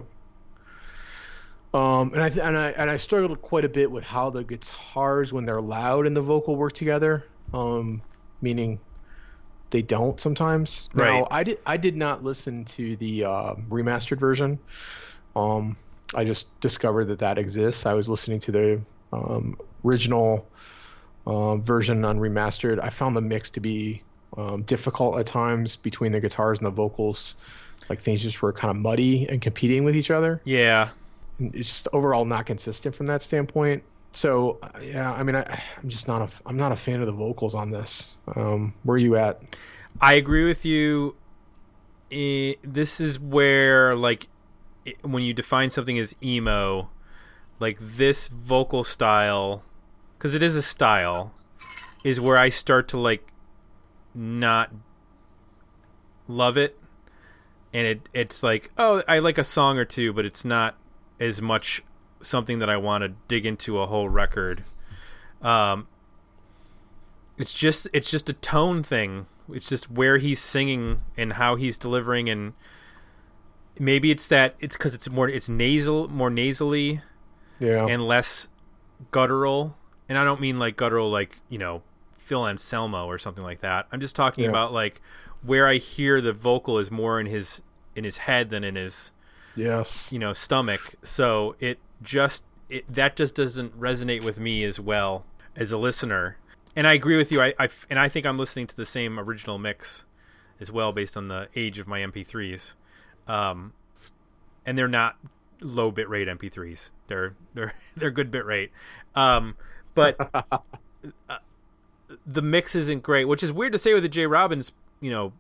Um, 1.72 2.14
and 2.14 2.24
I 2.24 2.30
th- 2.30 2.44
and 2.44 2.58
I 2.58 2.72
and 2.72 2.90
I 2.90 2.98
struggled 2.98 3.40
quite 3.44 3.64
a 3.64 3.70
bit 3.70 3.92
with 3.92 4.04
how 4.04 4.32
the 4.32 4.44
guitars, 4.44 5.32
when 5.32 5.46
they're 5.46 5.62
loud 5.62 6.08
and 6.08 6.18
the 6.18 6.22
vocal 6.22 6.56
work 6.56 6.74
together. 6.74 7.26
Um, 7.54 8.02
meaning 8.42 8.80
they 9.70 9.84
don't 9.84 10.20
sometimes. 10.20 10.90
Right. 10.94 11.20
Now, 11.20 11.28
I 11.30 11.44
did 11.44 11.60
I 11.68 11.78
did 11.78 11.96
not 11.96 12.24
listen 12.24 12.66
to 12.66 12.96
the 12.96 13.26
uh, 13.26 13.54
remastered 13.70 14.20
version. 14.20 14.58
Um, 15.36 15.78
I 16.16 16.24
just 16.24 16.60
discovered 16.60 17.06
that 17.06 17.20
that 17.20 17.38
exists. 17.38 17.86
I 17.86 17.94
was 17.94 18.10
listening 18.10 18.40
to 18.42 18.52
the 18.52 18.82
um, 19.14 19.56
original 19.86 20.50
um, 21.28 21.62
version 21.62 22.02
unremastered. 22.02 22.80
I 22.84 22.90
found 22.90 23.16
the 23.16 23.22
mix 23.22 23.52
to 23.52 23.60
be 23.60 24.02
um, 24.38 24.64
difficult 24.64 25.20
at 25.20 25.26
times 25.26 25.76
between 25.76 26.12
the 26.12 26.20
guitars 26.20 26.60
and 26.60 26.68
the 26.68 26.72
vocals. 26.72 27.36
Like 27.90 28.00
things 28.00 28.22
just 28.22 28.42
were 28.42 28.54
kind 28.54 28.72
of 28.72 28.78
muddy 28.78 29.28
and 29.28 29.42
competing 29.42 29.84
with 29.84 29.96
each 29.96 30.12
other. 30.12 30.42
Yeah. 30.44 30.90
It's 31.40 31.70
just 31.70 31.88
overall 31.94 32.26
not 32.26 32.46
consistent 32.46 32.94
from 32.94 33.08
that 33.08 33.22
standpoint. 33.22 33.84
So 34.12 34.60
yeah, 34.82 35.12
I 35.12 35.24
mean, 35.24 35.36
I, 35.36 35.62
I'm 35.82 35.90
just 35.90 36.08
not 36.08 36.22
a 36.22 36.30
I'm 36.46 36.58
not 36.58 36.72
a 36.72 36.76
fan 36.76 37.00
of 37.00 37.06
the 37.06 37.14
vocals 37.14 37.56
on 37.56 37.72
this. 37.72 38.16
Um, 38.36 38.74
where 38.84 38.96
are 38.96 39.00
you 39.00 39.16
at? 39.16 39.42
I 40.02 40.14
agree 40.14 40.46
with 40.46 40.66
you. 40.66 41.16
I 42.12 42.58
this 42.64 43.00
is 43.00 43.20
where 43.20 43.96
like 43.96 44.28
i 44.88 44.96
when 45.04 45.24
you 45.24 45.34
define 45.34 45.70
something 45.70 46.00
as 46.00 46.16
emo, 46.24 46.90
like 47.60 47.78
this 47.80 48.28
vocal 48.28 48.84
style, 48.84 49.64
because 50.18 50.34
it 50.34 50.42
is 50.42 50.56
a 50.56 50.64
style, 50.64 51.34
is 52.04 52.20
where 52.20 52.38
I 52.38 52.50
start 52.50 52.88
to 52.90 52.98
like 52.98 53.32
not 54.14 54.72
love 56.28 56.58
it, 56.58 56.78
and 57.74 57.88
it 57.88 58.10
it's 58.14 58.44
like 58.44 58.72
oh 58.78 59.04
I 59.08 59.20
like 59.20 59.38
a 59.38 59.44
song 59.44 59.78
or 59.78 59.86
two, 59.86 60.14
but 60.14 60.26
it's 60.26 60.46
not 60.46 60.76
as 61.20 61.42
much 61.42 61.84
something 62.22 62.60
that 62.60 62.70
I 62.70 62.78
want 62.78 63.04
to 63.04 63.10
dig 63.28 63.46
into 63.46 63.80
a 63.80 63.88
whole 63.88 64.10
record. 64.10 64.62
Um, 65.42 65.88
it's 67.38 67.54
just 67.54 67.88
it's 67.94 68.12
just 68.12 68.30
a 68.30 68.34
tone 68.34 68.84
thing. 68.84 69.28
It's 69.52 69.70
just 69.70 69.90
where 69.90 70.18
he's 70.18 70.42
singing 70.42 71.02
and 71.18 71.34
how 71.34 71.56
he's 71.56 71.78
delivering, 71.78 72.30
and 72.30 72.54
maybe 73.80 74.12
it's 74.12 74.28
that 74.28 74.56
it's 74.60 74.76
because 74.76 74.94
it's 74.94 75.10
more 75.10 75.28
it's 75.30 75.50
nasal, 75.50 76.08
more 76.10 76.30
nasally 76.30 77.02
Yeah, 77.60 77.86
and 77.88 78.02
less 78.02 78.50
guttural. 79.12 79.76
And 80.08 80.18
I 80.18 80.24
don't 80.24 80.42
mean 80.42 80.58
like 80.58 80.76
guttural, 80.76 81.10
like 81.10 81.40
you 81.50 81.58
know 81.58 81.82
Phil 82.30 82.46
Anselmo 82.48 83.08
or 83.08 83.18
something 83.18 83.44
like 83.44 83.62
that. 83.62 83.88
I'm 83.92 84.00
just 84.00 84.16
talking 84.16 84.44
Yeah. 84.44 84.52
about 84.52 84.72
like 84.72 85.02
where 85.42 85.68
I 85.68 85.78
hear 85.78 86.22
the 86.22 86.32
vocal 86.32 86.78
is 86.78 86.92
more 86.92 87.20
in 87.20 87.26
his 87.26 87.64
in 87.96 88.04
his 88.04 88.18
head 88.18 88.52
than 88.52 88.64
in 88.64 88.76
his 88.76 89.12
yes, 89.56 90.12
you 90.12 90.20
know 90.20 90.34
stomach. 90.34 90.94
So 91.02 91.56
it 91.60 91.80
just 92.04 92.44
it 92.70 92.86
that 92.94 93.16
just 93.16 93.34
doesn't 93.34 93.78
resonate 93.80 94.24
with 94.24 94.40
me 94.40 94.64
as 94.64 94.80
well 94.80 95.26
as 95.56 95.72
a 95.72 95.78
listener. 95.78 96.38
And 96.76 96.86
i 96.86 96.94
agree 96.94 97.18
with 97.18 97.32
you. 97.32 97.42
I 97.42 97.56
and 97.90 97.98
i 97.98 98.08
think 98.08 98.28
i'm 98.28 98.38
listening 98.38 98.68
to 98.68 98.76
the 98.76 98.86
same 98.86 99.20
original 99.20 99.58
mix 99.58 100.06
as 100.62 100.72
well 100.72 100.92
based 100.94 101.18
on 101.18 101.30
the 101.30 101.48
age 101.56 101.80
of 101.80 101.88
my 101.88 102.00
mp3s 102.02 102.74
um 103.28 103.74
and 104.68 104.78
they're 104.78 104.88
not 104.88 105.18
low 105.62 105.90
bit 105.90 106.08
rate 106.08 106.28
mp3s 106.28 106.92
they're 107.08 107.34
they're 107.56 107.74
they're 107.98 108.12
good 108.12 108.30
bit 108.30 108.46
rate. 108.46 108.72
Um 109.16 109.56
but 109.96 110.16
uh, 111.30 111.38
the 112.26 112.42
mix 112.42 112.76
isn't 112.76 113.04
great 113.04 113.26
which 113.26 113.44
is 113.44 113.54
weird 113.54 113.72
to 113.72 113.78
say 113.78 113.94
with 113.94 114.04
the 114.04 114.10
J. 114.10 114.26
Robbins 114.26 114.72
you 115.00 115.12
know 115.12 115.34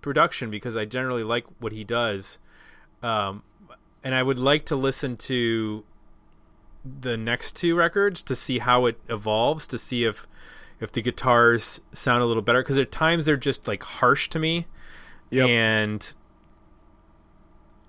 production 0.00 0.50
because 0.50 0.76
i 0.76 0.84
generally 0.84 1.24
like 1.24 1.44
what 1.60 1.72
he 1.72 1.82
does 1.84 2.38
um, 3.02 3.42
and 4.02 4.14
I 4.14 4.22
would 4.22 4.38
like 4.38 4.64
to 4.66 4.76
listen 4.76 5.16
to 5.18 5.84
the 7.00 7.16
next 7.16 7.56
two 7.56 7.76
records 7.76 8.22
to 8.24 8.34
see 8.34 8.58
how 8.58 8.86
it 8.86 8.98
evolves, 9.08 9.66
to 9.68 9.78
see 9.78 10.04
if 10.04 10.26
if 10.80 10.92
the 10.92 11.02
guitars 11.02 11.80
sound 11.92 12.22
a 12.22 12.26
little 12.26 12.42
better. 12.42 12.62
Because 12.62 12.78
at 12.78 12.90
times 12.92 13.26
they're 13.26 13.36
just 13.36 13.68
like 13.68 13.82
harsh 13.82 14.28
to 14.30 14.38
me, 14.38 14.66
Yep. 15.30 15.48
and 15.48 16.14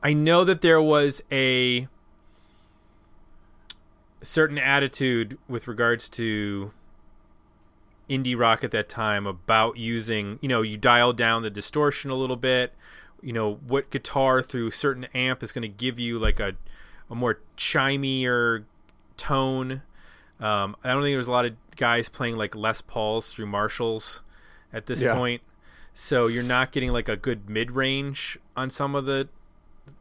I 0.04 0.14
know 0.14 0.44
that 0.44 0.62
there 0.62 0.82
was 0.82 1.22
a 1.32 1.88
certain 4.22 4.58
attitude 4.58 5.38
with 5.48 5.68
regards 5.68 6.10
to 6.10 6.72
indie 8.10 8.38
rock 8.38 8.64
at 8.64 8.72
that 8.72 8.90
time 8.90 9.26
about 9.28 9.78
using 9.78 10.40
you 10.42 10.50
know 10.50 10.62
you 10.62 10.78
dial 10.78 11.14
down 11.14 11.42
the 11.44 11.50
distortion 11.50 12.10
a 12.10 12.16
little 12.16 12.36
bit 12.36 12.74
you 13.22 13.32
know 13.34 13.56
what 13.68 13.90
guitar 13.92 14.42
through 14.42 14.72
certain 14.72 15.06
amp 15.14 15.44
is 15.44 15.52
going 15.52 15.62
to 15.62 15.68
give 15.68 16.00
you 16.00 16.18
like 16.18 16.40
a, 16.40 16.54
a 17.10 17.16
more 17.16 17.40
chimier 17.58 18.64
tone. 19.18 19.82
Um, 20.40 20.76
i 20.84 20.92
don't 20.94 21.02
think 21.04 21.14
there's 21.14 21.28
a 21.28 21.32
lot 21.32 21.46
of 21.46 21.54
guys 21.76 22.08
playing 22.10 22.38
like 22.38 22.56
les 22.56 22.82
pauls 22.82 23.34
through 23.34 23.46
marshalls 23.48 24.22
at 24.74 24.86
this 24.86 25.02
Yeah. 25.02 25.16
point. 25.16 25.42
So 25.94 26.28
you're 26.28 26.44
not 26.44 26.72
getting 26.72 26.92
like 26.92 27.10
a 27.10 27.18
good 27.18 27.50
mid-range 27.50 28.38
on 28.56 28.70
some 28.70 28.96
of 28.96 29.06
the 29.06 29.28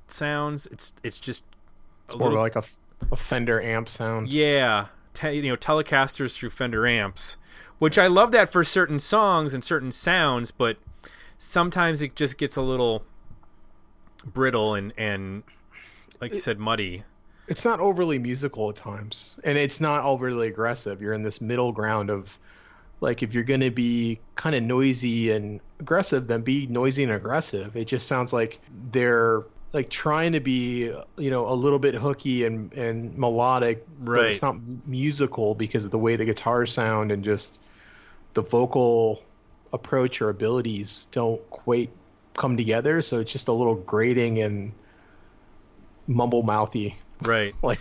sounds. 0.07 0.66
It's 0.66 0.94
it's 1.03 1.18
just 1.18 1.42
a 2.12 2.16
more 2.16 2.29
little 2.29 2.42
like 2.42 2.55
a, 2.55 2.62
a 3.11 3.16
Fender 3.16 3.61
amp 3.61 3.88
sound. 3.88 4.29
yeah, 4.29 4.87
te- 5.14 5.33
you 5.33 5.42
know, 5.51 5.57
Telecasters 5.57 6.37
through 6.37 6.51
Fender 6.51 6.87
amps, 6.87 7.37
which 7.79 7.99
I 7.99 8.07
love 8.07 8.33
that 8.33 8.51
for 8.51 8.64
certain 8.64 8.99
songs 8.99 9.55
and 9.55 9.62
certain 9.62 9.92
sounds, 9.92 10.51
but 10.51 10.79
sometimes 11.38 12.03
it 12.03 12.16
just 12.16 12.38
gets 12.38 12.57
a 12.57 12.62
little 12.62 13.05
brittle 14.25 14.75
and 14.75 14.92
and 14.99 15.44
like 16.21 16.35
you 16.35 16.40
said, 16.40 16.59
muddy. 16.59 17.05
it's 17.47 17.64
not 17.64 17.79
overly 17.81 18.18
musical 18.18 18.68
at 18.71 18.77
times 18.77 19.37
and 19.44 19.57
it's 19.57 19.81
not 19.81 20.05
overly 20.05 20.49
aggressive 20.49 21.01
you're 21.01 21.12
in 21.12 21.23
this 21.23 21.40
middle 21.40 21.73
ground 21.73 22.11
of 22.11 22.38
like 23.01 23.23
if 23.23 23.33
you're 23.33 23.44
going 23.44 23.61
to 23.61 23.71
be 23.71 24.18
kind 24.35 24.57
of 24.57 24.62
noisy 24.62 25.31
and 25.31 25.61
aggressive 25.79 26.27
then 26.27 26.42
be 26.42 26.66
noisy 26.66 27.05
and 27.05 27.12
aggressive 27.12 27.77
it 27.77 27.87
just 27.87 28.09
sounds 28.09 28.33
like 28.33 28.61
they're 28.90 29.44
like 29.72 29.90
trying 29.90 30.33
to 30.33 30.40
be 30.40 30.92
you 31.16 31.31
know 31.31 31.46
a 31.48 31.52
little 31.54 31.78
bit 31.78 31.94
hooky 31.94 32.44
and 32.44 32.72
and 32.72 33.16
melodic 33.18 33.85
but 34.00 34.26
it's 34.26 34.42
not 34.42 34.57
musical 34.87 35.54
because 35.54 35.85
of 35.85 35.90
the 35.90 35.98
way 35.98 36.16
the 36.16 36.24
guitars 36.24 36.72
sound 36.72 37.12
and 37.12 37.22
just 37.24 37.61
the 38.35 38.42
vocal 38.42 39.22
approach 39.72 40.22
or 40.22 40.31
abilities 40.31 41.07
don't 41.11 41.48
quite 41.50 41.90
come 42.35 42.57
together 42.57 43.02
so 43.02 43.20
it's 43.20 43.33
just 43.33 43.48
a 43.48 43.52
little 43.52 43.74
grating 43.74 44.40
and 44.40 44.72
mumble 46.07 46.42
mouthy 46.42 46.96
Right. 47.22 47.54
like 47.62 47.81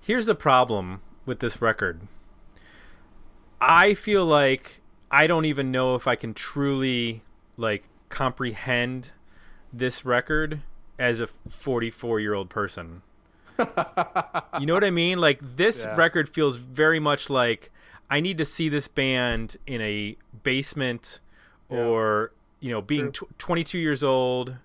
Here's 0.00 0.26
the 0.26 0.34
problem 0.34 1.00
with 1.24 1.40
this 1.40 1.60
record. 1.60 2.00
I 3.60 3.94
feel 3.94 4.24
like 4.24 4.82
I 5.10 5.26
don't 5.26 5.44
even 5.44 5.70
know 5.70 5.94
if 5.94 6.06
I 6.06 6.14
can 6.14 6.34
truly 6.34 7.22
like 7.56 7.84
comprehend 8.08 9.10
this 9.72 10.04
record 10.04 10.60
as 10.98 11.20
a 11.20 11.26
44 11.26 12.20
year 12.20 12.34
old 12.34 12.48
person. 12.50 13.02
you 13.58 14.66
know 14.66 14.74
what 14.74 14.84
I 14.84 14.90
mean? 14.90 15.18
Like 15.18 15.40
this 15.42 15.84
Yeah. 15.84 15.96
record 15.96 16.28
feels 16.28 16.56
very 16.56 17.00
much 17.00 17.30
like 17.30 17.70
I 18.10 18.20
need 18.20 18.38
to 18.38 18.44
see 18.44 18.68
this 18.68 18.86
band 18.88 19.56
in 19.66 19.80
a 19.80 20.16
basement 20.42 21.20
Yeah. 21.70 21.78
or 21.78 22.32
you 22.60 22.70
know 22.70 22.80
being 22.82 23.12
tw- 23.12 23.38
22 23.38 23.78
years 23.78 24.02
old 24.02 24.56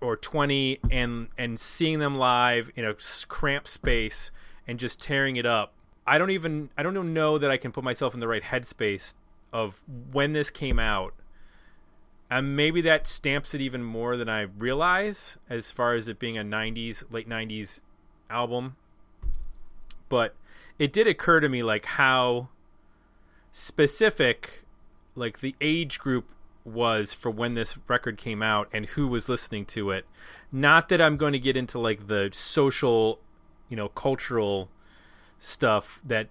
or 0.00 0.16
20 0.16 0.78
and 0.90 1.28
and 1.38 1.58
seeing 1.58 1.98
them 1.98 2.16
live 2.18 2.70
in 2.76 2.84
a 2.84 2.94
cramped 3.28 3.68
space 3.68 4.30
and 4.66 4.78
just 4.78 5.00
tearing 5.00 5.36
it 5.36 5.46
up 5.46 5.72
i 6.06 6.18
don't 6.18 6.30
even 6.30 6.68
i 6.76 6.82
don't 6.82 6.94
even 6.96 7.14
know 7.14 7.38
that 7.38 7.50
i 7.50 7.56
can 7.56 7.72
put 7.72 7.82
myself 7.84 8.12
in 8.14 8.20
the 8.20 8.28
right 8.28 8.42
headspace 8.42 9.14
of 9.52 9.82
when 10.12 10.32
this 10.32 10.50
came 10.50 10.78
out 10.78 11.14
and 12.30 12.56
maybe 12.56 12.80
that 12.80 13.06
stamps 13.06 13.54
it 13.54 13.60
even 13.60 13.82
more 13.82 14.16
than 14.16 14.28
i 14.28 14.42
realize 14.42 15.38
as 15.48 15.70
far 15.70 15.94
as 15.94 16.08
it 16.08 16.18
being 16.18 16.38
a 16.38 16.42
90s 16.42 17.04
late 17.10 17.28
90s 17.28 17.80
album 18.30 18.76
but 20.08 20.34
it 20.78 20.92
did 20.92 21.06
occur 21.06 21.40
to 21.40 21.48
me 21.48 21.62
like 21.62 21.86
how 21.86 22.48
specific 23.50 24.64
like 25.14 25.40
the 25.40 25.54
age 25.60 25.98
group 25.98 26.28
was 26.66 27.14
for 27.14 27.30
when 27.30 27.54
this 27.54 27.78
record 27.88 28.18
came 28.18 28.42
out 28.42 28.68
and 28.72 28.86
who 28.86 29.06
was 29.06 29.28
listening 29.28 29.64
to 29.64 29.90
it. 29.90 30.04
Not 30.52 30.88
that 30.88 31.00
I'm 31.00 31.16
going 31.16 31.32
to 31.32 31.38
get 31.38 31.56
into 31.56 31.78
like 31.78 32.08
the 32.08 32.30
social, 32.32 33.20
you 33.68 33.76
know, 33.76 33.88
cultural 33.88 34.68
stuff 35.38 36.00
that 36.04 36.28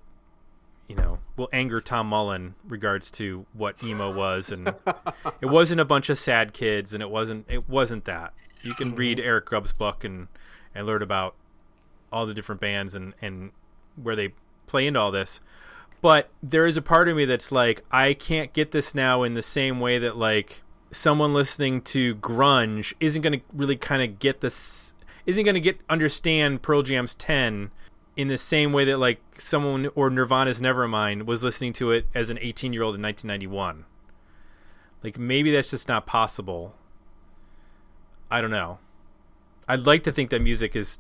you 0.88 0.96
know 0.96 1.20
will 1.36 1.50
anger 1.52 1.82
Tom 1.82 2.08
Mullen 2.08 2.56
regards 2.68 3.12
to 3.12 3.46
what 3.54 3.84
emo 3.84 4.14
was 4.14 4.52
and 4.52 4.68
it 5.42 5.48
wasn't 5.48 5.82
a 5.82 5.86
bunch 5.86 6.10
of 6.10 6.18
sad 6.18 6.54
kids 6.54 6.94
and 6.94 7.02
it 7.02 7.10
wasn't 7.10 7.46
it 7.50 7.70
wasn't 7.70 8.06
that. 8.06 8.34
You 8.62 8.74
can 8.74 8.90
mm-hmm. 8.90 8.98
read 8.98 9.20
Eric 9.20 9.46
Grubb's 9.46 9.74
book 9.74 10.04
and 10.04 10.28
and 10.74 10.86
learn 10.86 11.02
about 11.02 11.36
all 12.12 12.26
the 12.26 12.34
different 12.34 12.62
bands 12.62 12.96
and 12.96 13.14
and 13.22 13.52
where 14.02 14.16
they 14.16 14.34
play 14.68 14.88
into 14.88 15.00
all 15.00 15.12
this 15.12 15.40
but 16.06 16.30
there 16.44 16.68
is 16.68 16.78
a 16.78 16.84
part 16.84 17.08
of 17.08 17.18
me 17.18 17.26
that's 17.26 17.52
like 17.52 17.84
I 17.92 18.14
can't 18.14 18.54
get 18.54 18.70
this 18.70 18.94
now 18.94 19.24
in 19.24 19.34
the 19.34 19.42
same 19.42 19.80
way 19.80 19.98
that 19.98 20.16
like 20.16 20.62
someone 20.92 21.34
listening 21.34 21.82
to 21.82 22.16
grunge 22.18 22.94
isn't 23.00 23.24
going 23.24 23.40
to 23.40 23.46
really 23.54 23.76
kind 23.76 24.04
of 24.04 24.20
get 24.20 24.42
this 24.42 24.94
isn't 25.26 25.44
going 25.44 25.56
to 25.56 25.62
get 25.62 25.80
understand 25.90 26.62
Pearl 26.62 26.84
Jam's 26.84 27.16
10 27.16 27.72
in 28.16 28.28
the 28.28 28.38
same 28.38 28.72
way 28.72 28.86
that 28.86 28.98
like 28.98 29.20
someone 29.38 29.90
or 29.96 30.10
Nirvana's 30.10 30.62
Nevermind 30.62 31.26
was 31.26 31.44
listening 31.44 31.74
to 31.74 31.92
it 31.92 32.08
as 32.14 32.30
an 32.30 32.38
18-year-old 32.38 32.96
in 32.96 33.02
1991. 33.02 33.86
Like 35.04 35.18
maybe 35.18 35.52
that's 35.52 35.72
just 35.72 35.88
not 35.88 36.06
possible. 36.06 36.76
I 38.32 38.42
don't 38.42 38.52
know. 38.52 38.80
I'd 39.68 39.82
like 39.82 40.04
to 40.04 40.12
think 40.12 40.30
that 40.30 40.42
music 40.42 40.76
is 40.76 41.00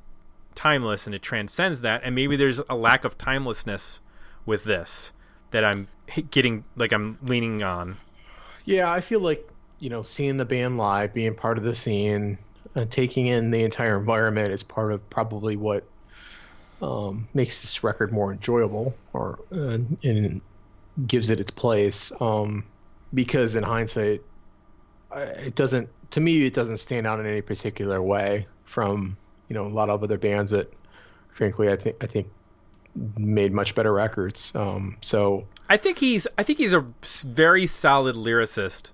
timeless 0.53 1.05
and 1.05 1.13
it 1.13 1.21
transcends 1.21 1.81
that 1.81 2.01
and 2.03 2.15
maybe 2.15 2.35
there's 2.35 2.59
a 2.69 2.75
lack 2.75 3.03
of 3.03 3.17
timelessness 3.17 3.99
with 4.45 4.63
this 4.63 5.11
that 5.51 5.63
I'm 5.63 5.87
getting 6.31 6.65
like 6.75 6.91
I'm 6.91 7.17
leaning 7.21 7.63
on. 7.63 7.97
Yeah, 8.65 8.91
I 8.91 9.01
feel 9.01 9.19
like 9.19 9.47
you 9.79 9.89
know, 9.89 10.03
seeing 10.03 10.37
the 10.37 10.45
band 10.45 10.77
live, 10.77 11.13
being 11.13 11.35
part 11.35 11.57
of 11.57 11.63
the 11.63 11.75
scene, 11.75 12.37
and 12.75 12.91
taking 12.91 13.27
in 13.27 13.51
the 13.51 13.63
entire 13.63 13.97
environment 13.97 14.51
is 14.51 14.63
part 14.63 14.91
of 14.91 15.07
probably 15.09 15.55
what 15.55 15.85
um, 16.85 17.27
makes 17.33 17.63
this 17.63 17.83
record 17.83 18.11
more 18.11 18.31
enjoyable, 18.31 18.93
or 19.11 19.39
uh, 19.51 19.77
and 20.03 20.41
gives 21.07 21.29
it 21.29 21.39
its 21.39 21.51
place. 21.51 22.11
Um, 22.19 22.65
because 23.13 23.55
in 23.55 23.63
hindsight, 23.63 24.21
it 25.15 25.55
doesn't. 25.55 25.89
To 26.11 26.19
me, 26.19 26.45
it 26.45 26.53
doesn't 26.53 26.77
stand 26.77 27.07
out 27.07 27.19
in 27.19 27.25
any 27.25 27.41
particular 27.41 28.01
way 28.01 28.47
from 28.65 29.17
you 29.49 29.55
know 29.55 29.63
a 29.63 29.67
lot 29.67 29.89
of 29.89 30.03
other 30.03 30.17
bands 30.17 30.51
that, 30.51 30.71
frankly, 31.29 31.69
I 31.69 31.75
think 31.75 31.95
I 32.01 32.07
think 32.07 32.27
made 33.17 33.51
much 33.51 33.73
better 33.73 33.91
records. 33.91 34.51
Um, 34.53 34.97
so 35.01 35.47
I 35.69 35.77
think 35.77 35.97
he's 35.97 36.27
I 36.37 36.43
think 36.43 36.59
he's 36.59 36.73
a 36.73 36.85
very 37.23 37.65
solid 37.65 38.15
lyricist 38.15 38.91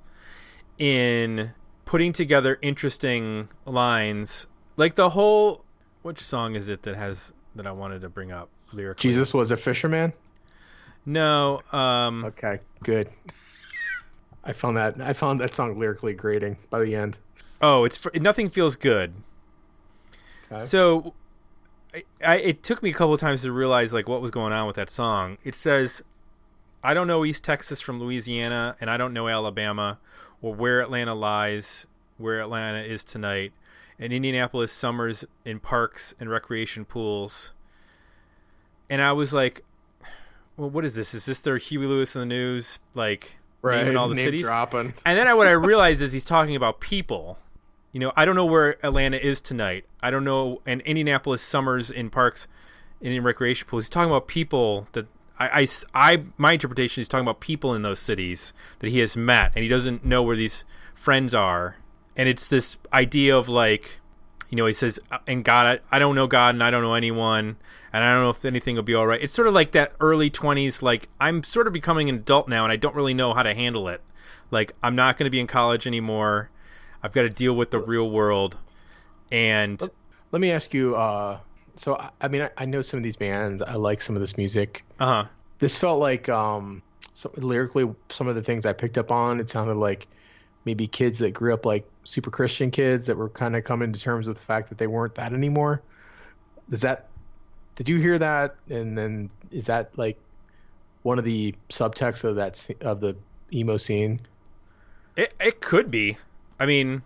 in 0.77 1.51
putting 1.83 2.13
together 2.13 2.57
interesting 2.61 3.49
lines. 3.65 4.47
Like 4.77 4.95
the 4.95 5.09
whole 5.09 5.65
which 6.03 6.19
song 6.19 6.55
is 6.55 6.69
it 6.69 6.83
that 6.83 6.95
has 6.95 7.33
that 7.55 7.67
I 7.67 7.71
wanted 7.71 8.01
to 8.01 8.09
bring 8.09 8.31
up 8.31 8.49
lyrically? 8.73 9.01
Jesus 9.09 9.33
was 9.33 9.51
a 9.51 9.57
fisherman. 9.57 10.13
No, 11.05 11.61
um 11.71 12.25
Okay, 12.25 12.59
good. 12.83 13.09
I 14.43 14.53
found 14.53 14.77
that 14.77 14.99
I 15.01 15.13
found 15.13 15.39
that 15.41 15.53
song 15.53 15.77
lyrically 15.79 16.13
grating 16.13 16.57
by 16.69 16.79
the 16.79 16.95
end. 16.95 17.19
oh, 17.61 17.83
it's 17.85 17.99
nothing 18.15 18.49
feels 18.49 18.75
good. 18.75 19.13
Okay. 20.51 20.63
So 20.63 21.13
I, 21.93 22.03
I 22.25 22.35
it 22.37 22.63
took 22.63 22.81
me 22.83 22.89
a 22.89 22.93
couple 22.93 23.13
of 23.13 23.19
times 23.19 23.41
to 23.43 23.51
realize 23.51 23.93
like 23.93 24.07
what 24.07 24.21
was 24.21 24.31
going 24.31 24.53
on 24.53 24.67
with 24.67 24.75
that 24.75 24.89
song. 24.89 25.37
It 25.43 25.55
says 25.55 26.01
I 26.83 26.93
don't 26.93 27.07
know 27.07 27.23
East 27.25 27.43
Texas 27.43 27.81
from 27.81 27.99
Louisiana 27.99 28.75
and 28.81 28.89
I 28.89 28.97
don't 28.97 29.13
know 29.13 29.27
Alabama 29.27 29.99
or 30.41 30.55
where 30.55 30.81
Atlanta 30.81 31.13
lies, 31.13 31.85
where 32.17 32.41
Atlanta 32.41 32.79
is 32.81 33.03
tonight. 33.03 33.53
And 34.01 34.11
Indianapolis 34.11 34.71
summers 34.71 35.23
in 35.45 35.59
parks 35.59 36.15
and 36.19 36.29
recreation 36.29 36.83
pools. 36.85 37.53
And 38.89 39.01
I 39.01 39.11
was 39.11 39.31
like, 39.33 39.63
well, 40.57 40.69
what 40.69 40.83
is 40.83 40.95
this? 40.95 41.13
Is 41.13 41.25
this 41.25 41.39
their 41.39 41.57
Huey 41.57 41.85
Lewis 41.85 42.15
and 42.15 42.23
the 42.23 42.25
News? 42.25 42.79
Like, 42.95 43.35
right, 43.61 43.81
naming 43.83 43.97
all 43.97 44.09
the 44.09 44.15
name 44.15 44.25
cities? 44.25 44.41
dropping. 44.41 44.93
And 45.05 45.17
then 45.17 45.27
I, 45.27 45.33
what 45.33 45.47
I 45.47 45.51
realized 45.51 46.01
is 46.01 46.13
he's 46.13 46.23
talking 46.23 46.55
about 46.55 46.81
people. 46.81 47.37
You 47.91 47.99
know, 47.99 48.11
I 48.15 48.25
don't 48.25 48.35
know 48.35 48.45
where 48.45 48.83
Atlanta 48.85 49.17
is 49.17 49.39
tonight. 49.39 49.85
I 50.01 50.09
don't 50.11 50.23
know, 50.23 50.61
and 50.65 50.81
Indianapolis 50.81 51.41
summers 51.41 51.91
in 51.91 52.09
parks 52.09 52.47
and 53.01 53.13
in 53.13 53.23
recreation 53.23 53.67
pools. 53.67 53.83
He's 53.83 53.89
talking 53.89 54.09
about 54.09 54.27
people 54.27 54.87
that 54.93 55.05
I, 55.37 55.61
I, 55.61 55.67
I- 56.13 56.23
my 56.37 56.53
interpretation 56.53 57.01
is 57.01 57.07
talking 57.07 57.25
about 57.25 57.39
people 57.39 57.75
in 57.75 57.81
those 57.83 57.99
cities 57.99 58.51
that 58.79 58.89
he 58.89 58.99
has 58.99 59.15
met, 59.15 59.51
and 59.55 59.61
he 59.63 59.69
doesn't 59.69 60.03
know 60.03 60.23
where 60.23 60.35
these 60.35 60.63
friends 60.95 61.35
are. 61.35 61.75
And 62.15 62.27
it's 62.27 62.47
this 62.47 62.77
idea 62.93 63.37
of 63.37 63.47
like, 63.47 63.99
you 64.49 64.57
know, 64.57 64.65
he 64.65 64.73
says, 64.73 64.99
"And 65.27 65.43
God, 65.43 65.65
I, 65.65 65.95
I 65.95 65.99
don't 65.99 66.15
know 66.15 66.27
God, 66.27 66.55
and 66.55 66.63
I 66.63 66.69
don't 66.69 66.81
know 66.81 66.93
anyone, 66.93 67.57
and 67.93 68.03
I 68.03 68.13
don't 68.13 68.23
know 68.23 68.29
if 68.29 68.43
anything 68.43 68.75
will 68.75 68.83
be 68.83 68.93
all 68.93 69.07
right." 69.07 69.21
It's 69.21 69.33
sort 69.33 69.47
of 69.47 69.53
like 69.53 69.71
that 69.71 69.93
early 69.99 70.29
twenties. 70.29 70.81
Like 70.81 71.07
I'm 71.19 71.43
sort 71.43 71.67
of 71.67 71.73
becoming 71.73 72.09
an 72.09 72.15
adult 72.15 72.47
now, 72.49 72.63
and 72.63 72.71
I 72.71 72.75
don't 72.75 72.95
really 72.95 73.13
know 73.13 73.33
how 73.33 73.43
to 73.43 73.53
handle 73.53 73.87
it. 73.87 74.01
Like 74.51 74.73
I'm 74.83 74.95
not 74.95 75.17
going 75.17 75.25
to 75.25 75.29
be 75.31 75.39
in 75.39 75.47
college 75.47 75.87
anymore. 75.87 76.49
I've 77.01 77.13
got 77.13 77.21
to 77.23 77.29
deal 77.29 77.53
with 77.53 77.71
the 77.71 77.79
real 77.79 78.09
world, 78.09 78.57
and 79.31 79.81
Let 80.31 80.41
me 80.41 80.51
ask 80.51 80.73
you. 80.73 80.95
Uh, 80.95 81.39
so 81.77 81.95
I, 81.95 82.11
I 82.19 82.27
mean, 82.27 82.41
I, 82.41 82.49
I 82.57 82.65
know 82.65 82.81
some 82.81 82.97
of 82.97 83.03
these 83.03 83.15
bands. 83.15 83.61
I 83.61 83.75
like 83.75 84.01
some 84.01 84.15
of 84.15 84.21
this 84.21 84.37
music. 84.37 84.83
uh 84.99 85.05
huh. 85.05 85.25
This 85.59 85.77
felt 85.77 85.99
like 85.99 86.27
um, 86.27 86.83
so 87.13 87.31
lyrically, 87.37 87.89
some 88.09 88.27
of 88.27 88.35
the 88.35 88.43
things 88.43 88.65
I 88.65 88.73
picked 88.73 88.97
up 88.97 89.11
on. 89.11 89.39
It 89.39 89.49
sounded 89.49 89.75
like 89.75 90.07
maybe 90.65 90.87
kids 90.87 91.19
that 91.19 91.31
grew 91.31 91.53
up 91.53 91.65
like 91.65 91.85
super 92.03 92.29
Christian 92.31 92.71
kids 92.71 93.05
that 93.07 93.17
were 93.17 93.29
kind 93.29 93.55
of 93.55 93.63
coming 93.63 93.91
to 93.93 93.99
terms 93.99 94.27
with 94.27 94.37
the 94.37 94.43
fact 94.43 94.69
that 94.69 94.77
they 94.77 94.87
weren't 94.87 95.15
that 95.15 95.33
anymore. 95.33 95.81
Is 96.71 96.81
that? 96.81 97.07
Did 97.75 97.89
you 97.89 97.97
hear 97.97 98.17
that? 98.19 98.55
And 98.69 98.97
then 98.97 99.29
is 99.51 99.65
that 99.65 99.97
like 99.97 100.17
one 101.03 101.17
of 101.19 101.25
the 101.25 101.55
subtexts 101.69 102.23
of 102.23 102.35
that 102.35 102.69
of 102.81 102.99
the 102.99 103.15
emo 103.53 103.77
scene? 103.77 104.19
It 105.15 105.33
it 105.39 105.61
could 105.61 105.89
be. 105.91 106.17
I 106.59 106.65
mean, 106.65 107.01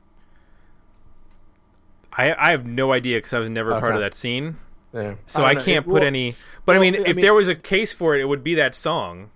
I 2.13 2.33
I 2.33 2.51
have 2.51 2.65
no 2.65 2.91
idea 2.91 3.17
because 3.17 3.33
I 3.33 3.39
was 3.39 3.49
never 3.49 3.71
part 3.79 3.95
of 3.95 4.01
that 4.01 4.13
scene, 4.13 4.57
Yeah. 4.93 5.15
so 5.25 5.41
don't 5.41 5.49
I, 5.49 5.55
can't 5.55 5.67
It- 5.85 5.89
put 5.89 5.93
well, 5.93 6.03
any. 6.03 6.35
But 6.65 6.75
I 6.75 6.79
well, 6.79 6.91
mean, 6.91 6.95
I 6.95 7.09
if 7.09 7.15
mean- 7.15 7.23
there 7.25 7.33
was 7.33 7.47
a 7.49 7.55
case 7.55 7.93
for 7.93 8.15
it, 8.15 8.21
it 8.21 8.25
would 8.25 8.43
be 8.43 8.55
that 8.55 8.75
song. 8.75 9.29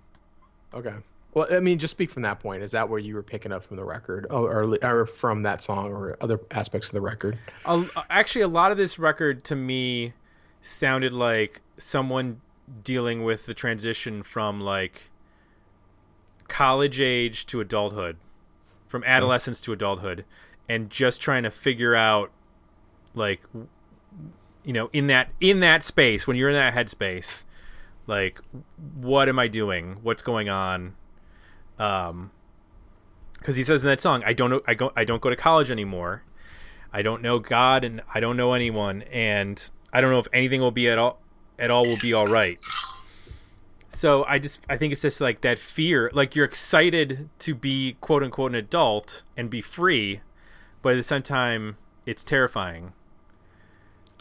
Okay. 0.74 0.94
Well, 1.32 1.46
I 1.50 1.60
mean, 1.60 1.78
just 1.78 1.92
speak 1.92 2.10
from 2.10 2.22
that 2.22 2.40
point. 2.40 2.62
Is 2.62 2.72
that 2.72 2.88
where 2.88 2.98
you 2.98 3.14
were 3.14 3.22
picking 3.22 3.52
up 3.52 3.62
from 3.62 3.76
the 3.76 3.84
record, 3.84 4.26
or, 4.30 4.64
or, 4.64 4.78
or 4.82 5.06
from 5.06 5.42
that 5.44 5.62
song, 5.62 5.92
or 5.92 6.16
other 6.20 6.40
aspects 6.50 6.88
of 6.88 6.94
the 6.94 7.00
record? 7.00 7.38
A, 7.64 7.84
actually, 8.08 8.42
a 8.42 8.48
lot 8.48 8.72
of 8.72 8.78
this 8.78 8.98
record 8.98 9.44
to 9.44 9.54
me 9.56 10.12
sounded 10.60 11.12
like 11.12 11.60
someone 11.76 12.40
dealing 12.82 13.24
with 13.24 13.46
the 13.46 13.54
transition 13.54 14.22
from 14.22 14.60
like 14.60 15.10
college 16.48 17.00
age 17.00 17.46
to 17.46 17.60
adulthood, 17.60 18.16
from 18.88 19.04
adolescence 19.06 19.60
to 19.60 19.72
adulthood, 19.72 20.24
and 20.68 20.90
just 20.90 21.20
trying 21.20 21.44
to 21.44 21.50
figure 21.50 21.94
out 21.94 22.32
like 23.14 23.40
you 24.64 24.72
know 24.72 24.90
in 24.92 25.06
that 25.06 25.28
in 25.40 25.60
that 25.60 25.82
space 25.82 26.26
when 26.26 26.36
you're 26.36 26.50
in 26.50 26.54
that 26.54 26.74
headspace 26.74 27.42
like 28.06 28.40
what 28.94 29.28
am 29.28 29.38
i 29.38 29.48
doing 29.48 29.96
what's 30.02 30.22
going 30.22 30.48
on 30.48 30.94
um 31.80 32.30
because 33.38 33.56
he 33.56 33.64
says 33.64 33.82
in 33.82 33.88
that 33.88 34.00
song 34.00 34.22
i 34.26 34.32
don't 34.32 34.50
know 34.50 34.60
i 34.68 34.74
go 34.74 34.92
i 34.94 35.02
don't 35.02 35.22
go 35.22 35.30
to 35.30 35.36
college 35.36 35.70
anymore. 35.70 36.22
I 36.92 37.02
don't 37.02 37.22
know 37.22 37.38
god 37.38 37.84
and 37.84 38.02
i 38.14 38.20
don't 38.20 38.36
know 38.36 38.52
anyone 38.52 39.02
and 39.12 39.70
i 39.92 40.00
don't 40.00 40.10
know 40.10 40.18
if 40.18 40.26
anything 40.32 40.60
will 40.60 40.72
be 40.72 40.88
at 40.88 40.98
all 40.98 41.18
at 41.58 41.70
all 41.70 41.84
will 41.86 41.98
be 41.98 42.12
all 42.12 42.26
right. 42.26 42.58
So 43.88 44.24
i 44.24 44.38
just 44.38 44.60
i 44.68 44.76
think 44.76 44.92
it's 44.92 45.02
just 45.02 45.20
like 45.20 45.40
that 45.40 45.58
fear 45.58 46.10
like 46.12 46.34
you're 46.36 46.44
excited 46.44 47.28
to 47.40 47.54
be 47.54 47.96
quote 48.00 48.22
unquote 48.22 48.50
an 48.50 48.56
adult 48.56 49.22
and 49.36 49.48
be 49.48 49.60
free 49.60 50.20
but 50.82 50.92
at 50.92 50.96
the 50.96 51.02
same 51.02 51.22
time 51.22 51.76
it's 52.06 52.24
terrifying 52.24 52.92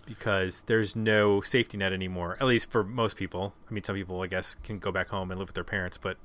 because 0.06 0.63
there's 0.63 0.95
no 0.95 1.41
safety 1.41 1.78
net 1.78 1.91
anymore 1.91 2.36
at 2.39 2.48
least 2.48 2.72
for 2.72 2.84
most 2.84 3.15
people. 3.15 3.54
I 3.69 3.74
mean 3.74 3.84
some 3.84 3.95
people 3.95 4.22
i 4.22 4.28
guess 4.28 4.56
can 4.63 4.80
go 4.80 4.91
back 4.91 5.10
home 5.10 5.32
and 5.32 5.39
live 5.39 5.50
with 5.50 5.56
their 5.56 5.63
parents 5.63 5.98
but 5.98 6.17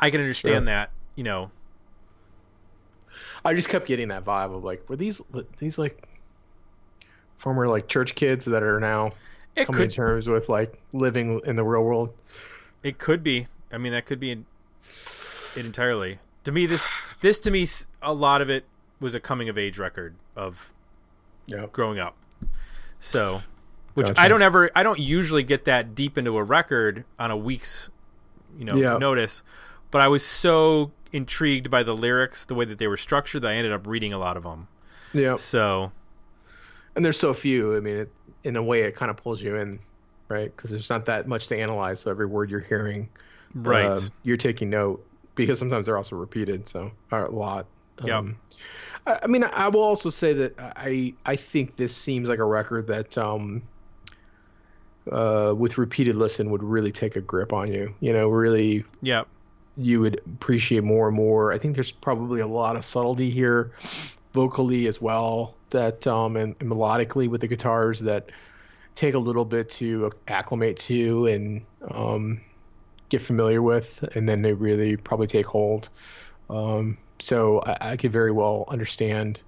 i 0.00 0.10
can 0.10 0.20
understand 0.20 0.62
Sure. 0.62 0.66
that 0.66 0.90
you 1.14 1.24
know 1.24 1.50
I 3.44 3.54
just 3.54 3.68
kept 3.68 3.86
getting 3.86 4.08
that 4.08 4.24
vibe 4.24 4.52
of 4.54 4.64
like, 4.64 4.88
were 4.88 4.96
these 4.96 5.22
these 5.58 5.78
like 5.78 6.08
former 7.36 7.68
like 7.68 7.86
church 7.86 8.14
kids 8.16 8.44
that 8.46 8.62
are 8.64 8.80
now 8.80 9.12
it 9.54 9.66
coming 9.66 9.82
could 9.82 9.90
to 9.90 9.96
terms 9.96 10.26
with 10.26 10.48
like 10.48 10.82
living 10.92 11.40
in 11.46 11.54
the 11.54 11.62
real 11.62 11.84
world? 11.84 12.12
It 12.82 12.98
could 12.98 13.22
be. 13.22 13.46
I 13.72 13.78
mean, 13.78 13.92
that 13.92 14.04
could 14.06 14.18
be 14.18 14.32
in, 14.32 14.46
it 15.54 15.64
entirely. 15.64 16.18
To 16.44 16.50
me, 16.50 16.66
this 16.66 16.88
this 17.20 17.38
to 17.40 17.50
me, 17.52 17.66
a 18.02 18.12
lot 18.12 18.42
of 18.42 18.50
it 18.50 18.64
was 18.98 19.14
a 19.14 19.20
coming 19.20 19.48
of 19.48 19.56
age 19.56 19.78
record 19.78 20.16
of 20.34 20.72
Yeah. 21.46 21.66
growing 21.70 22.00
up. 22.00 22.16
So, 22.98 23.42
which 23.94 24.08
Gotcha. 24.08 24.20
I 24.20 24.26
don't 24.26 24.42
ever, 24.42 24.70
I 24.74 24.82
don't 24.82 24.98
usually 24.98 25.44
get 25.44 25.66
that 25.66 25.94
deep 25.94 26.18
into 26.18 26.36
a 26.36 26.42
record 26.42 27.04
on 27.18 27.30
a 27.30 27.36
week's, 27.36 27.90
you 28.58 28.64
know, 28.64 28.74
Yeah. 28.74 28.98
notice. 28.98 29.44
But 29.90 30.02
I 30.02 30.08
was 30.08 30.24
so 30.24 30.92
intrigued 31.12 31.70
by 31.70 31.82
the 31.82 31.94
lyrics, 31.94 32.44
the 32.44 32.54
way 32.54 32.64
that 32.64 32.78
they 32.78 32.86
were 32.86 32.96
structured, 32.96 33.42
that 33.42 33.52
I 33.52 33.54
ended 33.54 33.72
up 33.72 33.86
reading 33.86 34.12
a 34.12 34.18
lot 34.18 34.36
of 34.36 34.42
them. 34.42 34.68
Yeah. 35.12 35.36
So, 35.36 35.92
And 36.94 37.04
there's 37.04 37.18
so 37.18 37.32
few. 37.32 37.76
I 37.76 37.80
mean, 37.80 37.96
it, 37.96 38.12
in 38.44 38.56
a 38.56 38.62
way, 38.62 38.82
it 38.82 38.94
kind 38.94 39.10
of 39.10 39.16
pulls 39.16 39.42
you 39.42 39.56
in, 39.56 39.78
right? 40.28 40.54
Because 40.54 40.70
there's 40.70 40.90
not 40.90 41.04
that 41.06 41.26
much 41.26 41.48
to 41.48 41.58
analyze. 41.58 42.00
So 42.00 42.10
every 42.10 42.26
word 42.26 42.50
you're 42.50 42.60
hearing, 42.60 43.08
right, 43.54 43.86
um, 43.86 44.10
you're 44.22 44.36
taking 44.36 44.70
note 44.70 45.04
because 45.34 45.58
sometimes 45.58 45.86
they're 45.86 45.96
also 45.96 46.16
repeated. 46.16 46.68
So 46.68 46.90
a 47.12 47.24
lot. 47.26 47.66
Yep. 48.02 48.14
Um, 48.14 48.38
I, 49.06 49.20
I 49.22 49.26
mean, 49.26 49.44
I 49.44 49.68
will 49.68 49.82
also 49.82 50.10
say 50.10 50.32
that 50.34 50.54
I 50.58 51.14
I 51.24 51.36
think 51.36 51.76
this 51.76 51.94
seems 51.96 52.28
like 52.28 52.38
a 52.38 52.44
record 52.44 52.86
that 52.88 53.16
um, 53.16 53.62
uh, 55.10 55.54
with 55.56 55.78
repeated 55.78 56.16
listen 56.16 56.50
would 56.50 56.62
really 56.62 56.92
take 56.92 57.16
a 57.16 57.20
grip 57.20 57.52
on 57.52 57.72
you. 57.72 57.94
You 58.00 58.12
know, 58.12 58.28
really 58.28 58.84
yeah, 59.02 59.24
you 59.76 60.00
would 60.00 60.20
appreciate 60.26 60.82
more 60.82 61.08
and 61.08 61.16
more. 61.16 61.52
I 61.52 61.58
think 61.58 61.74
there's 61.74 61.92
probably 61.92 62.40
a 62.40 62.46
lot 62.46 62.76
of 62.76 62.84
subtlety 62.84 63.30
here, 63.30 63.72
vocally 64.32 64.86
as 64.86 65.00
well, 65.00 65.54
that 65.70 66.06
um, 66.06 66.36
and, 66.36 66.56
and 66.60 66.70
melodically 66.70 67.28
with 67.28 67.40
the 67.40 67.48
guitars 67.48 68.00
that 68.00 68.30
take 68.94 69.14
a 69.14 69.18
little 69.18 69.44
bit 69.44 69.68
to 69.68 70.10
acclimate 70.26 70.78
to 70.78 71.26
and 71.26 71.62
um, 71.90 72.40
get 73.08 73.20
familiar 73.20 73.60
with, 73.60 74.02
and 74.14 74.28
then 74.28 74.42
they 74.42 74.52
really 74.52 74.96
probably 74.96 75.26
take 75.26 75.46
hold. 75.46 75.88
Um, 76.48 76.96
so 77.18 77.60
I, 77.60 77.92
I 77.92 77.96
could 77.96 78.12
very 78.12 78.32
well 78.32 78.64
understand, 78.68 79.42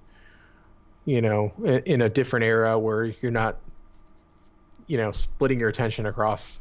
you 1.07 1.23
know, 1.23 1.53
in, 1.65 1.79
in 1.85 2.03
a 2.03 2.09
different 2.09 2.45
era 2.45 2.79
where 2.79 3.05
you're 3.05 3.31
not, 3.31 3.57
you 4.87 4.99
know, 4.99 5.13
splitting 5.13 5.59
your 5.59 5.69
attention 5.69 6.07
across 6.07 6.61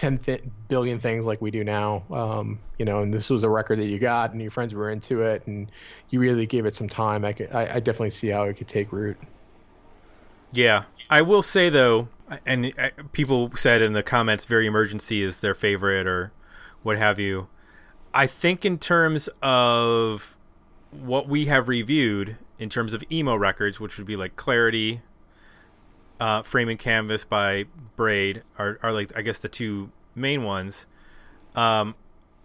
10 0.00 0.16
th- 0.16 0.42
billion 0.68 0.98
things 0.98 1.26
like 1.26 1.42
we 1.42 1.50
do 1.50 1.62
now. 1.62 2.02
Um, 2.10 2.58
you 2.78 2.86
know, 2.86 3.02
and 3.02 3.12
this 3.12 3.28
was 3.28 3.44
a 3.44 3.50
record 3.50 3.78
that 3.80 3.86
you 3.86 3.98
got 3.98 4.32
and 4.32 4.40
your 4.40 4.50
friends 4.50 4.74
were 4.74 4.88
into 4.88 5.20
it 5.20 5.46
and 5.46 5.70
you 6.08 6.20
really 6.20 6.46
gave 6.46 6.64
it 6.64 6.74
some 6.74 6.88
time. 6.88 7.22
I, 7.22 7.34
could, 7.34 7.52
I, 7.52 7.74
I 7.74 7.80
definitely 7.80 8.08
see 8.08 8.28
how 8.28 8.44
it 8.44 8.54
could 8.56 8.66
take 8.66 8.92
root. 8.92 9.18
Yeah, 10.52 10.84
I 11.10 11.20
will 11.20 11.42
say 11.42 11.68
though, 11.68 12.08
and 12.46 12.72
uh, 12.78 12.88
people 13.12 13.54
said 13.54 13.82
in 13.82 13.92
the 13.92 14.02
comments, 14.02 14.46
"Very 14.46 14.66
Emergency" 14.66 15.22
is 15.22 15.40
their 15.40 15.54
favorite 15.54 16.06
or 16.06 16.32
what 16.82 16.96
have 16.96 17.18
you. 17.18 17.48
I 18.14 18.26
think 18.26 18.64
in 18.64 18.78
terms 18.78 19.28
of 19.42 20.36
what 20.90 21.28
we 21.28 21.44
have 21.44 21.68
reviewed 21.68 22.36
in 22.58 22.68
terms 22.68 22.94
of 22.94 23.04
emo 23.12 23.36
records, 23.36 23.78
which 23.78 23.98
would 23.98 24.06
be 24.06 24.16
like 24.16 24.34
Clarity, 24.34 25.02
uh, 26.20 26.42
Frame 26.42 26.68
and 26.68 26.78
Canvas 26.78 27.24
by 27.24 27.64
Braid, 27.96 28.42
are, 28.58 28.78
are 28.82 28.92
like 28.92 29.16
I 29.16 29.22
guess 29.22 29.38
the 29.38 29.48
two 29.48 29.90
main 30.14 30.44
ones. 30.44 30.86
Um, 31.54 31.94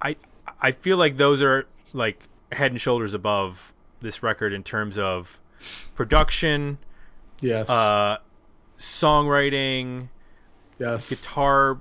I 0.02 0.16
I 0.62 0.72
feel 0.72 0.98
like 0.98 1.18
those 1.18 1.42
are 1.42 1.68
like 1.94 2.28
head 2.52 2.72
and 2.72 2.80
shoulders 2.82 3.14
above 3.14 3.74
this 4.02 4.24
record 4.24 4.54
in 4.54 4.64
terms 4.64 4.98
of 4.98 5.40
production, 5.96 6.78
Yes. 7.42 7.70
uh, 7.70 8.18
songwriting, 8.78 10.10
yes. 10.80 11.10
guitar, 11.10 11.80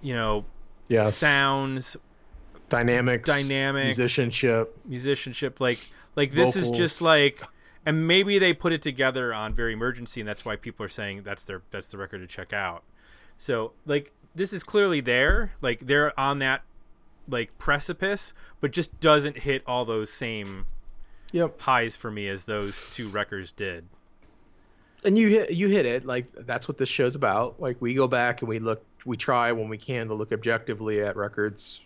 you 0.00 0.14
know, 0.14 0.44
yes. 0.88 1.16
sounds, 1.16 1.96
Dynamics. 2.68 3.26
dynamics. 3.28 3.98
Musicianship. 3.98 4.76
musicianship. 4.84 5.60
Like, 5.60 5.78
like 6.16 6.32
this 6.32 6.56
is 6.56 6.70
just 6.70 7.02
like, 7.02 7.42
and 7.88 8.06
maybe 8.06 8.38
they 8.38 8.52
put 8.52 8.72
it 8.74 8.82
together 8.82 9.32
on 9.32 9.54
Very 9.54 9.72
Emergency, 9.72 10.20
and 10.20 10.28
that's 10.28 10.44
why 10.44 10.56
people 10.56 10.84
are 10.84 10.90
saying 10.90 11.22
that's 11.22 11.44
their 11.46 11.62
that's 11.70 11.88
the 11.88 11.96
record 11.96 12.18
to 12.18 12.26
check 12.26 12.52
out. 12.52 12.82
So, 13.38 13.72
like, 13.86 14.12
this 14.34 14.52
is 14.52 14.62
clearly 14.62 15.00
there. 15.00 15.52
Like, 15.62 15.80
they're 15.80 16.18
on 16.20 16.38
that 16.40 16.62
like 17.28 17.56
precipice, 17.58 18.34
but 18.60 18.72
just 18.72 19.00
doesn't 19.00 19.38
hit 19.38 19.62
all 19.66 19.84
those 19.86 20.12
same 20.12 20.66
Yep. 21.32 21.60
highs 21.60 21.96
for 21.96 22.10
me 22.10 22.28
as 22.28 22.44
those 22.44 22.82
two 22.90 23.08
records 23.08 23.52
did. 23.52 23.84
and 25.04 25.16
you 25.16 25.28
hit 25.28 25.50
you 25.52 25.68
hit 25.68 25.86
it 25.86 26.04
like 26.04 26.26
that's 26.46 26.66
what 26.68 26.76
this 26.76 26.88
show's 26.88 27.14
about 27.14 27.60
like 27.60 27.76
we 27.80 27.94
go 27.94 28.08
back 28.08 28.42
and 28.42 28.48
we 28.48 28.58
look 28.58 28.82
we 29.06 29.16
try 29.16 29.52
when 29.52 29.68
we 29.68 29.78
can 29.78 30.08
to 30.08 30.14
look 30.14 30.32
objectively 30.32 31.00
at 31.00 31.16
records 31.16 31.80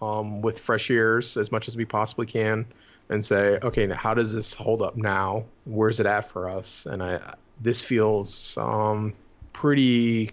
um, 0.00 0.40
with 0.42 0.58
fresh 0.58 0.90
ears 0.90 1.36
as 1.36 1.50
much 1.52 1.68
as 1.68 1.76
we 1.76 1.84
possibly 1.84 2.26
can 2.26 2.66
and 3.08 3.24
say 3.24 3.58
okay 3.62 3.86
now 3.86 3.96
how 3.96 4.14
does 4.14 4.32
this 4.34 4.52
hold 4.54 4.82
up 4.82 4.96
now 4.96 5.44
where's 5.64 6.00
it 6.00 6.06
at 6.06 6.28
for 6.28 6.48
us 6.48 6.86
and 6.86 7.02
i 7.02 7.34
this 7.60 7.80
feels 7.80 8.56
um, 8.58 9.12
pretty 9.52 10.30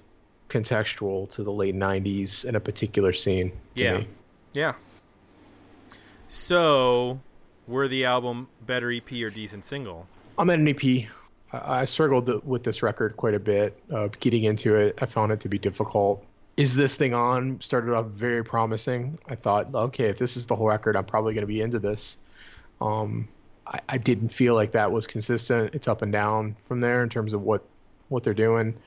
contextual 0.49 1.29
to 1.29 1.43
the 1.43 1.51
late 1.51 1.75
90s 1.75 2.43
in 2.45 2.55
a 2.55 2.59
particular 2.59 3.13
scene 3.13 3.51
to 3.75 3.83
Yeah. 3.83 3.97
me. 3.99 4.07
Yeah. 4.53 4.73
So, 6.27 7.19
were 7.67 7.87
the 7.87 8.05
album 8.05 8.47
better 8.65 8.91
EP 8.91 9.11
or 9.13 9.29
decent 9.29 9.63
single? 9.63 10.07
I'm 10.37 10.49
at 10.49 10.59
an 10.59 10.67
EP. 10.67 10.83
I, 11.53 11.81
I 11.81 11.85
struggled 11.85 12.45
with 12.45 12.63
this 12.63 12.81
record 12.83 13.17
quite 13.17 13.33
a 13.33 13.39
bit. 13.39 13.79
Uh, 13.93 14.09
getting 14.19 14.43
into 14.43 14.75
it, 14.75 14.97
I 15.01 15.05
found 15.05 15.31
it 15.31 15.41
to 15.41 15.49
be 15.49 15.59
difficult. 15.59 16.25
Is 16.61 16.75
this 16.75 16.95
thing 16.95 17.15
on? 17.15 17.59
Started 17.59 17.91
off 17.95 18.05
very 18.09 18.43
promising. 18.43 19.17
I 19.27 19.33
thought, 19.33 19.73
okay, 19.73 20.09
if 20.09 20.19
this 20.19 20.37
is 20.37 20.45
the 20.45 20.53
whole 20.55 20.67
record, 20.67 20.95
I'm 20.95 21.05
probably 21.05 21.33
going 21.33 21.41
to 21.41 21.47
be 21.47 21.59
into 21.59 21.79
this. 21.79 22.19
Um, 22.79 23.27
I, 23.65 23.79
I 23.89 23.97
didn't 23.97 24.29
feel 24.29 24.53
like 24.53 24.73
that 24.73 24.91
was 24.91 25.07
consistent. 25.07 25.73
It's 25.73 25.87
up 25.87 26.03
and 26.03 26.11
down 26.11 26.55
from 26.67 26.79
there 26.79 27.01
in 27.01 27.09
terms 27.09 27.33
of 27.33 27.41
what 27.41 27.63
what 28.09 28.23
they're 28.23 28.35
doing. 28.35 28.77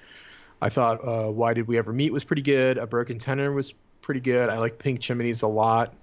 I 0.62 0.68
thought, 0.68 1.00
uh, 1.04 1.32
why 1.32 1.52
did 1.52 1.66
we 1.66 1.76
ever 1.76 1.92
meet 1.92 2.12
was 2.12 2.22
pretty 2.22 2.42
good. 2.42 2.78
A 2.78 2.86
broken 2.86 3.18
tenor 3.18 3.50
was 3.50 3.74
pretty 4.02 4.20
good. 4.20 4.50
I 4.50 4.58
like 4.58 4.78
Pink 4.78 5.00
Chimneys 5.00 5.42
a 5.42 5.48
lot. 5.48 5.94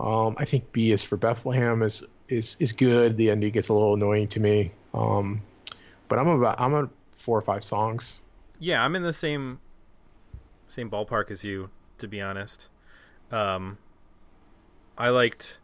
Um, 0.00 0.34
I 0.36 0.46
think 0.46 0.72
B 0.72 0.90
is 0.90 1.00
for 1.00 1.16
Bethlehem 1.16 1.82
is 1.82 2.02
is 2.28 2.56
is 2.58 2.72
good. 2.72 3.16
The 3.16 3.30
ending 3.30 3.52
gets 3.52 3.68
a 3.68 3.72
little 3.72 3.94
annoying 3.94 4.26
to 4.28 4.40
me. 4.40 4.72
Um, 4.94 5.42
but 6.08 6.18
I'm 6.18 6.26
about 6.26 6.60
I'm 6.60 6.74
at 6.74 6.88
four 7.12 7.38
or 7.38 7.42
five 7.42 7.62
songs. 7.62 8.18
Yeah, 8.58 8.84
I'm 8.84 8.96
in 8.96 9.04
the 9.04 9.12
same 9.12 9.60
same 10.68 10.90
ballpark 10.90 11.30
as 11.30 11.44
you, 11.44 11.70
to 11.98 12.06
be 12.06 12.20
honest. 12.20 12.68
Um, 13.30 13.78
I 14.96 15.08
liked 15.08 15.58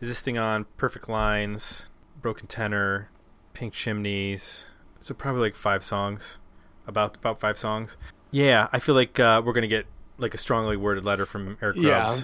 is 0.00 0.08
this 0.08 0.20
thing 0.20 0.38
on 0.38 0.66
Perfect 0.76 1.08
Lines, 1.08 1.90
Broken 2.20 2.46
Tenor, 2.46 3.10
Pink 3.52 3.72
Chimneys. 3.72 4.66
So 5.00 5.14
probably 5.14 5.42
like 5.42 5.54
five 5.54 5.84
songs, 5.84 6.38
about 6.86 7.16
about 7.16 7.40
five 7.40 7.58
songs. 7.58 7.96
Yeah, 8.30 8.68
I 8.72 8.78
feel 8.78 8.94
like 8.94 9.18
uh, 9.18 9.42
we're 9.44 9.52
gonna 9.52 9.66
get 9.66 9.86
like 10.18 10.34
a 10.34 10.38
strongly 10.38 10.76
worded 10.76 11.04
letter 11.04 11.26
from 11.26 11.56
Eric 11.62 11.76
Yeah. 11.78 12.16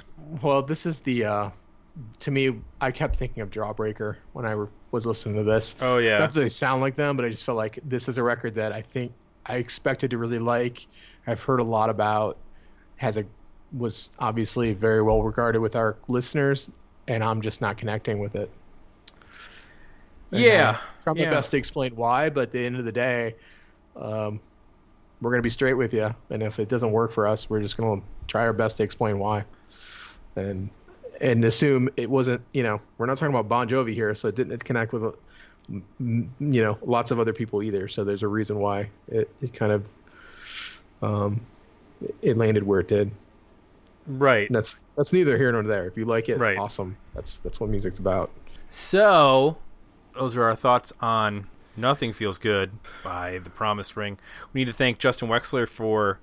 Well, 0.43 0.63
this 0.63 0.87
is 0.87 1.01
the. 1.01 1.25
uh 1.25 1.51
To 2.21 2.31
me, 2.31 2.61
I 2.81 2.91
kept 2.91 3.17
thinking 3.17 3.43
of 3.43 3.51
Jawbreaker 3.51 4.17
when 4.33 4.45
I 4.45 4.53
re- 4.53 4.69
was 4.91 5.07
listening 5.07 5.37
to 5.37 5.43
this. 5.45 5.77
Oh 5.81 5.99
yeah. 5.99 6.19
Not 6.19 6.33
that 6.33 6.41
they 6.41 6.49
sound 6.49 6.81
like 6.83 6.97
them, 6.97 7.17
but 7.17 7.25
I 7.25 7.31
just 7.31 7.45
felt 7.45 7.57
like 7.57 7.79
this 7.85 8.09
is 8.09 8.19
a 8.19 8.23
record 8.23 8.55
that 8.55 8.73
I 8.73 8.83
think 8.83 9.13
I 9.47 9.57
expected 9.57 10.11
to 10.11 10.19
really 10.19 10.39
like. 10.39 10.87
I've 11.27 11.43
heard 11.43 11.61
a 11.61 11.65
lot 11.65 11.91
about. 11.91 12.39
Has 12.97 13.17
a 13.17 13.25
was 13.73 14.11
obviously 14.19 14.73
very 14.73 15.03
well 15.03 15.23
regarded 15.23 15.61
with 15.61 15.77
our 15.77 15.97
listeners, 16.09 16.71
and 17.09 17.23
I'm 17.23 17.41
just 17.41 17.61
not 17.61 17.77
connecting 17.77 18.19
with 18.19 18.35
it. 18.35 18.51
And, 20.33 20.41
yeah. 20.41 20.71
uh, 20.71 20.77
try 21.05 21.13
my 21.15 21.21
yeah. 21.23 21.31
best 21.31 21.51
to 21.53 21.57
explain 21.57 21.95
why, 21.95 22.31
but 22.31 22.43
at 22.43 22.53
the 22.53 22.65
end 22.65 22.77
of 22.77 22.85
the 22.85 22.93
day, 22.93 23.35
um, 23.97 24.41
we're 25.21 25.31
gonna 25.31 25.43
be 25.43 25.51
straight 25.51 25.75
with 25.75 25.93
you, 25.93 26.15
and 26.31 26.43
if 26.43 26.59
it 26.59 26.69
doesn't 26.69 26.93
work 26.93 27.11
for 27.11 27.27
us, 27.27 27.49
we're 27.49 27.61
just 27.61 27.77
gonna 27.77 28.01
try 28.27 28.43
our 28.43 28.53
best 28.53 28.77
to 28.79 28.83
explain 28.83 29.19
why, 29.19 29.45
and 30.37 30.69
and 31.21 31.45
assume 31.45 31.89
it 31.97 32.11
wasn't. 32.11 32.43
You 32.53 32.63
know, 32.63 32.81
we're 32.99 33.07
not 33.07 33.17
talking 33.17 33.35
about 33.35 33.49
Bon 33.49 33.69
Jovi 33.69 33.95
here, 33.95 34.15
so 34.15 34.29
it 34.29 34.35
didn't 34.35 34.63
connect 34.65 34.93
with, 34.93 35.05
uh, 35.05 35.13
m- 35.71 35.85
m- 36.01 36.53
you 36.53 36.63
know, 36.63 36.79
lots 36.83 37.11
of 37.11 37.19
other 37.19 37.33
people 37.33 37.63
either. 37.63 37.89
So 37.89 38.05
there's 38.05 38.23
a 38.23 38.29
reason 38.29 38.59
why 38.59 38.91
it, 39.09 39.31
it 39.41 39.55
kind 39.55 39.73
of, 39.73 39.89
um, 41.03 41.41
it 42.23 42.37
landed 42.37 42.63
where 42.65 42.81
it 42.81 42.89
did. 42.89 43.11
Right. 44.07 44.49
And 44.49 44.55
that's 44.55 44.79
that's 44.97 45.13
neither 45.13 45.37
here 45.37 45.51
nor 45.53 45.63
there. 45.63 45.87
If 45.87 45.97
you 45.97 46.05
like 46.05 46.29
it, 46.29 46.39
Right. 46.39 46.57
awesome. 46.59 46.97
That's 47.15 47.39
that's 47.39 47.59
what 47.61 47.71
music's 47.71 47.99
about. 47.99 48.31
So, 48.71 49.57
those 50.15 50.37
are 50.37 50.45
our 50.45 50.55
thoughts 50.57 50.93
on 51.01 51.49
Nothing 51.77 52.13
Feels 52.13 52.39
Good 52.39 52.71
by 53.03 53.39
The 53.39 53.51
Promise 53.51 53.97
Ring. 53.97 54.19
We 54.53 54.61
need 54.61 54.67
to 54.67 54.73
thank 54.73 54.99
Justin 54.99 55.29
Wexler 55.29 55.69
for 55.69 56.19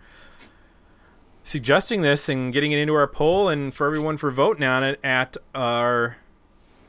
suggesting 1.44 2.02
this 2.02 2.30
and 2.30 2.54
getting 2.54 2.72
it 2.72 2.78
into 2.80 2.94
our 2.94 3.08
poll, 3.08 3.50
and 3.50 3.74
for 3.74 3.86
everyone 3.88 4.18
for 4.18 4.32
voting 4.32 4.64
on 4.64 4.84
it 4.84 5.00
at 5.04 5.36
our 5.54 6.18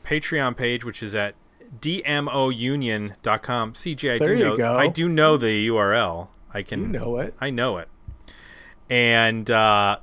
Patreon 0.05 0.55
page, 0.55 0.85
which 0.85 1.03
is 1.03 1.13
at 1.13 1.35
dmounion.com. 1.81 3.73
CJ, 3.73 4.13
I 4.15 4.17
There 4.17 4.27
do 4.27 4.33
you 4.37 4.43
know, 4.45 4.57
go. 4.57 4.77
I 4.77 4.87
do 4.87 5.09
know 5.09 5.37
the 5.37 5.67
URL. 5.67 6.27
I 6.55 6.63
can 6.63 6.81
You 6.83 6.87
know 6.87 7.17
it. 7.17 7.35
I 7.41 7.49
know 7.49 7.77
it. 7.79 7.89
And 8.89 9.51
uh, 9.51 9.97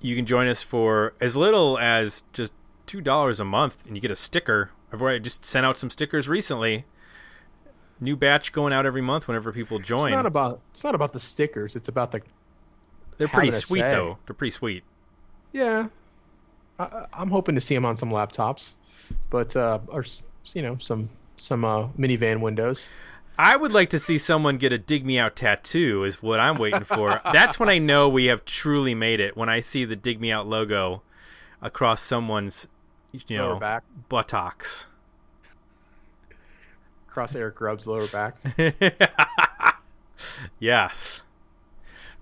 you 0.00 0.14
can 0.14 0.24
join 0.24 0.46
us 0.46 0.62
for 0.62 1.14
as 1.20 1.36
little 1.36 1.78
as 1.78 2.22
just 2.32 2.52
two 2.86 3.00
dollars 3.00 3.40
a 3.40 3.44
month, 3.44 3.86
and 3.86 3.96
you 3.96 4.00
get 4.00 4.12
a 4.12 4.16
sticker. 4.16 4.70
I've 4.92 5.02
already 5.02 5.18
just 5.18 5.44
sent 5.44 5.66
out 5.66 5.76
some 5.76 5.90
stickers 5.90 6.28
recently. 6.28 6.84
New 8.00 8.14
batch 8.14 8.52
going 8.52 8.72
out 8.72 8.86
every 8.86 9.02
month 9.02 9.26
whenever 9.26 9.52
people 9.52 9.80
join. 9.80 10.06
It's 10.06 10.10
not 10.12 10.26
about 10.26 10.60
it's 10.70 10.84
not 10.84 10.94
about 10.94 11.12
the 11.12 11.20
stickers. 11.20 11.74
It's 11.74 11.88
about 11.88 12.12
the 12.12 12.22
They're 13.18 13.26
pretty 13.26 13.50
sweet 13.50 13.80
though. 13.80 14.18
They're 14.26 14.34
pretty 14.34 14.52
sweet. 14.52 14.84
Yeah, 15.52 15.88
I, 16.78 17.06
I'm 17.12 17.30
hoping 17.30 17.56
to 17.56 17.60
see 17.60 17.74
them 17.74 17.84
on 17.84 17.96
some 17.96 18.10
laptops, 18.10 18.74
but 19.28 19.56
uh, 19.56 19.80
or 19.88 20.04
you 20.54 20.62
know 20.62 20.78
some 20.78 21.08
some 21.34 21.64
uh, 21.64 21.88
minivan 21.98 22.40
windows. 22.40 22.90
I 23.38 23.56
would 23.56 23.72
like 23.72 23.90
to 23.90 23.98
see 23.98 24.18
someone 24.18 24.58
get 24.58 24.72
a 24.72 24.78
"Dig 24.78 25.04
Me 25.04 25.18
Out" 25.18 25.36
tattoo. 25.36 26.04
Is 26.04 26.22
what 26.22 26.38
I'm 26.40 26.56
waiting 26.56 26.84
for. 26.84 27.20
That's 27.32 27.58
when 27.58 27.68
I 27.68 27.78
know 27.78 28.08
we 28.08 28.26
have 28.26 28.44
truly 28.44 28.94
made 28.94 29.20
it. 29.20 29.36
When 29.36 29.48
I 29.48 29.60
see 29.60 29.84
the 29.84 29.96
"Dig 29.96 30.20
Me 30.20 30.30
Out" 30.30 30.46
logo 30.46 31.02
across 31.60 32.02
someone's, 32.02 32.68
you 33.12 33.36
know, 33.36 33.50
Lower 33.50 33.60
back, 33.60 33.84
buttocks. 34.08 34.88
cross 37.06 37.34
Eric 37.34 37.54
Grubbs' 37.56 37.86
lower 37.86 38.06
back. 38.08 38.36
yes, 40.58 41.26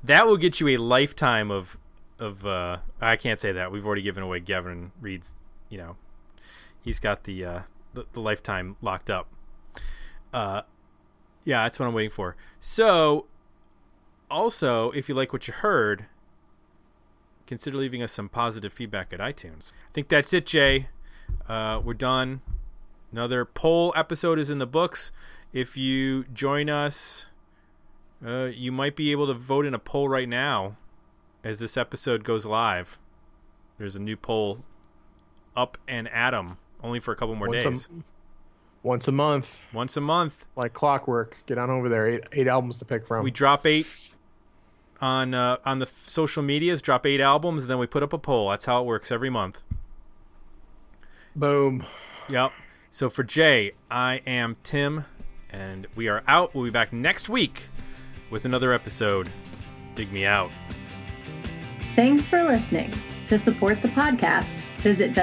that 0.05 0.27
will 0.27 0.37
get 0.37 0.61
you 0.61 0.69
a 0.69 0.77
lifetime 0.77 1.51
of 1.51 1.79
of. 2.19 2.47
uh 2.47 2.79
I 3.01 3.17
can't 3.17 3.39
say 3.39 3.53
that. 3.53 3.73
We've 3.73 3.87
already 3.87 4.03
given 4.03 4.23
away 4.23 4.41
Gavin 4.41 4.93
Reed's. 5.01 5.35
You 5.69 5.79
know, 5.79 5.97
he's 6.83 7.01
got 7.01 7.25
the 7.25 7.45
uh 7.45 7.61
the, 7.95 8.07
the 8.13 8.21
lifetime 8.21 8.77
locked 8.81 9.11
up. 9.11 9.29
Uh, 10.33 10.63
yeah, 11.45 11.63
that's 11.65 11.79
what 11.79 11.87
I'm 11.87 11.95
waiting 11.95 12.11
for. 12.11 12.37
So, 12.61 13.27
also, 14.31 14.91
if 14.93 15.09
you 15.09 15.15
like 15.15 15.33
what 15.33 15.49
you 15.49 15.55
heard, 15.55 16.07
consider 17.47 17.77
leaving 17.79 18.03
us 18.03 18.13
some 18.13 18.29
positive 18.29 18.73
feedback 18.73 19.13
at 19.13 19.21
iTunes. 19.21 19.73
I 19.73 19.93
think 19.93 20.09
that's 20.09 20.33
it, 20.33 20.47
Jay. 20.47 20.89
Uh, 21.49 21.81
we're 21.85 21.95
done. 21.95 22.43
Another 23.13 23.45
poll 23.45 23.93
episode 23.97 24.39
is 24.39 24.51
in 24.51 24.59
the 24.59 24.67
books. 24.67 25.11
If 25.53 25.77
you 25.77 26.25
join 26.33 26.71
us, 26.71 27.27
uh, 28.25 28.45
you 28.47 28.71
might 28.71 28.95
be 28.95 29.11
able 29.11 29.27
to 29.27 29.35
vote 29.35 29.67
in 29.67 29.75
a 29.75 29.79
poll 29.81 30.09
right 30.09 30.29
now 30.29 30.77
as 31.43 31.59
this 31.59 31.77
episode 31.77 32.23
goes 32.23 32.47
live. 32.47 32.99
There's 33.79 33.97
a 33.97 34.01
new 34.01 34.17
poll 34.17 34.65
up 35.57 35.77
and 35.89 36.07
at 36.11 36.35
'em, 36.35 36.59
only 36.83 37.01
for 37.01 37.11
a 37.13 37.17
couple 37.17 37.35
more 37.35 37.49
Once 37.49 37.65
days. 37.65 37.89
a, 37.91 38.05
once 38.83 39.09
a 39.09 39.13
month, 39.13 39.61
Once 39.73 39.97
a 39.97 40.01
month, 40.01 40.47
like 40.57 40.73
clockwork. 40.73 41.37
Get 41.47 41.59
on 41.59 41.71
over 41.71 41.89
there. 41.89 42.09
Eight 42.09 42.25
eight 42.33 42.47
albums 42.47 42.79
to 42.79 42.85
pick 42.85 43.07
from. 43.07 43.25
we 43.25 43.31
drop 43.31 43.67
eight 43.67 43.87
on 45.01 45.35
uh, 45.35 45.57
on 45.65 45.79
the 45.79 45.89
social 46.07 46.43
medias. 46.43 46.81
Drop 46.83 47.05
eight 47.07 47.21
albums, 47.21 47.63
and 47.65 47.71
then 47.71 47.79
we 47.79 47.87
put 47.87 48.03
up 48.03 48.13
a 48.13 48.19
poll. 48.19 48.51
That's 48.51 48.65
how 48.65 48.81
it 48.83 48.87
works 48.87 49.11
every 49.13 49.31
month. 49.31 49.59
Boom. 51.37 51.87
Yep. 52.29 52.53
So 52.91 53.09
for 53.11 53.23
Jay, 53.23 53.73
I 53.91 54.21
am 54.27 54.57
Tim, 54.63 55.05
and 55.51 55.87
we 55.95 56.09
are 56.09 56.23
out. 56.27 56.55
We'll 56.55 56.65
be 56.65 56.71
back 56.71 56.93
next 56.93 57.29
week 57.29 57.69
with 58.31 58.45
another 58.45 58.73
episode. 58.73 59.31
Dig 59.95 60.13
me 60.13 60.25
out. 60.27 60.51
Thanks 61.95 62.29
for 62.29 62.43
listening. 62.43 62.93
To 63.29 63.39
support 63.39 63.81
the 63.83 63.89
podcast, 63.89 64.49
visit 64.79 65.15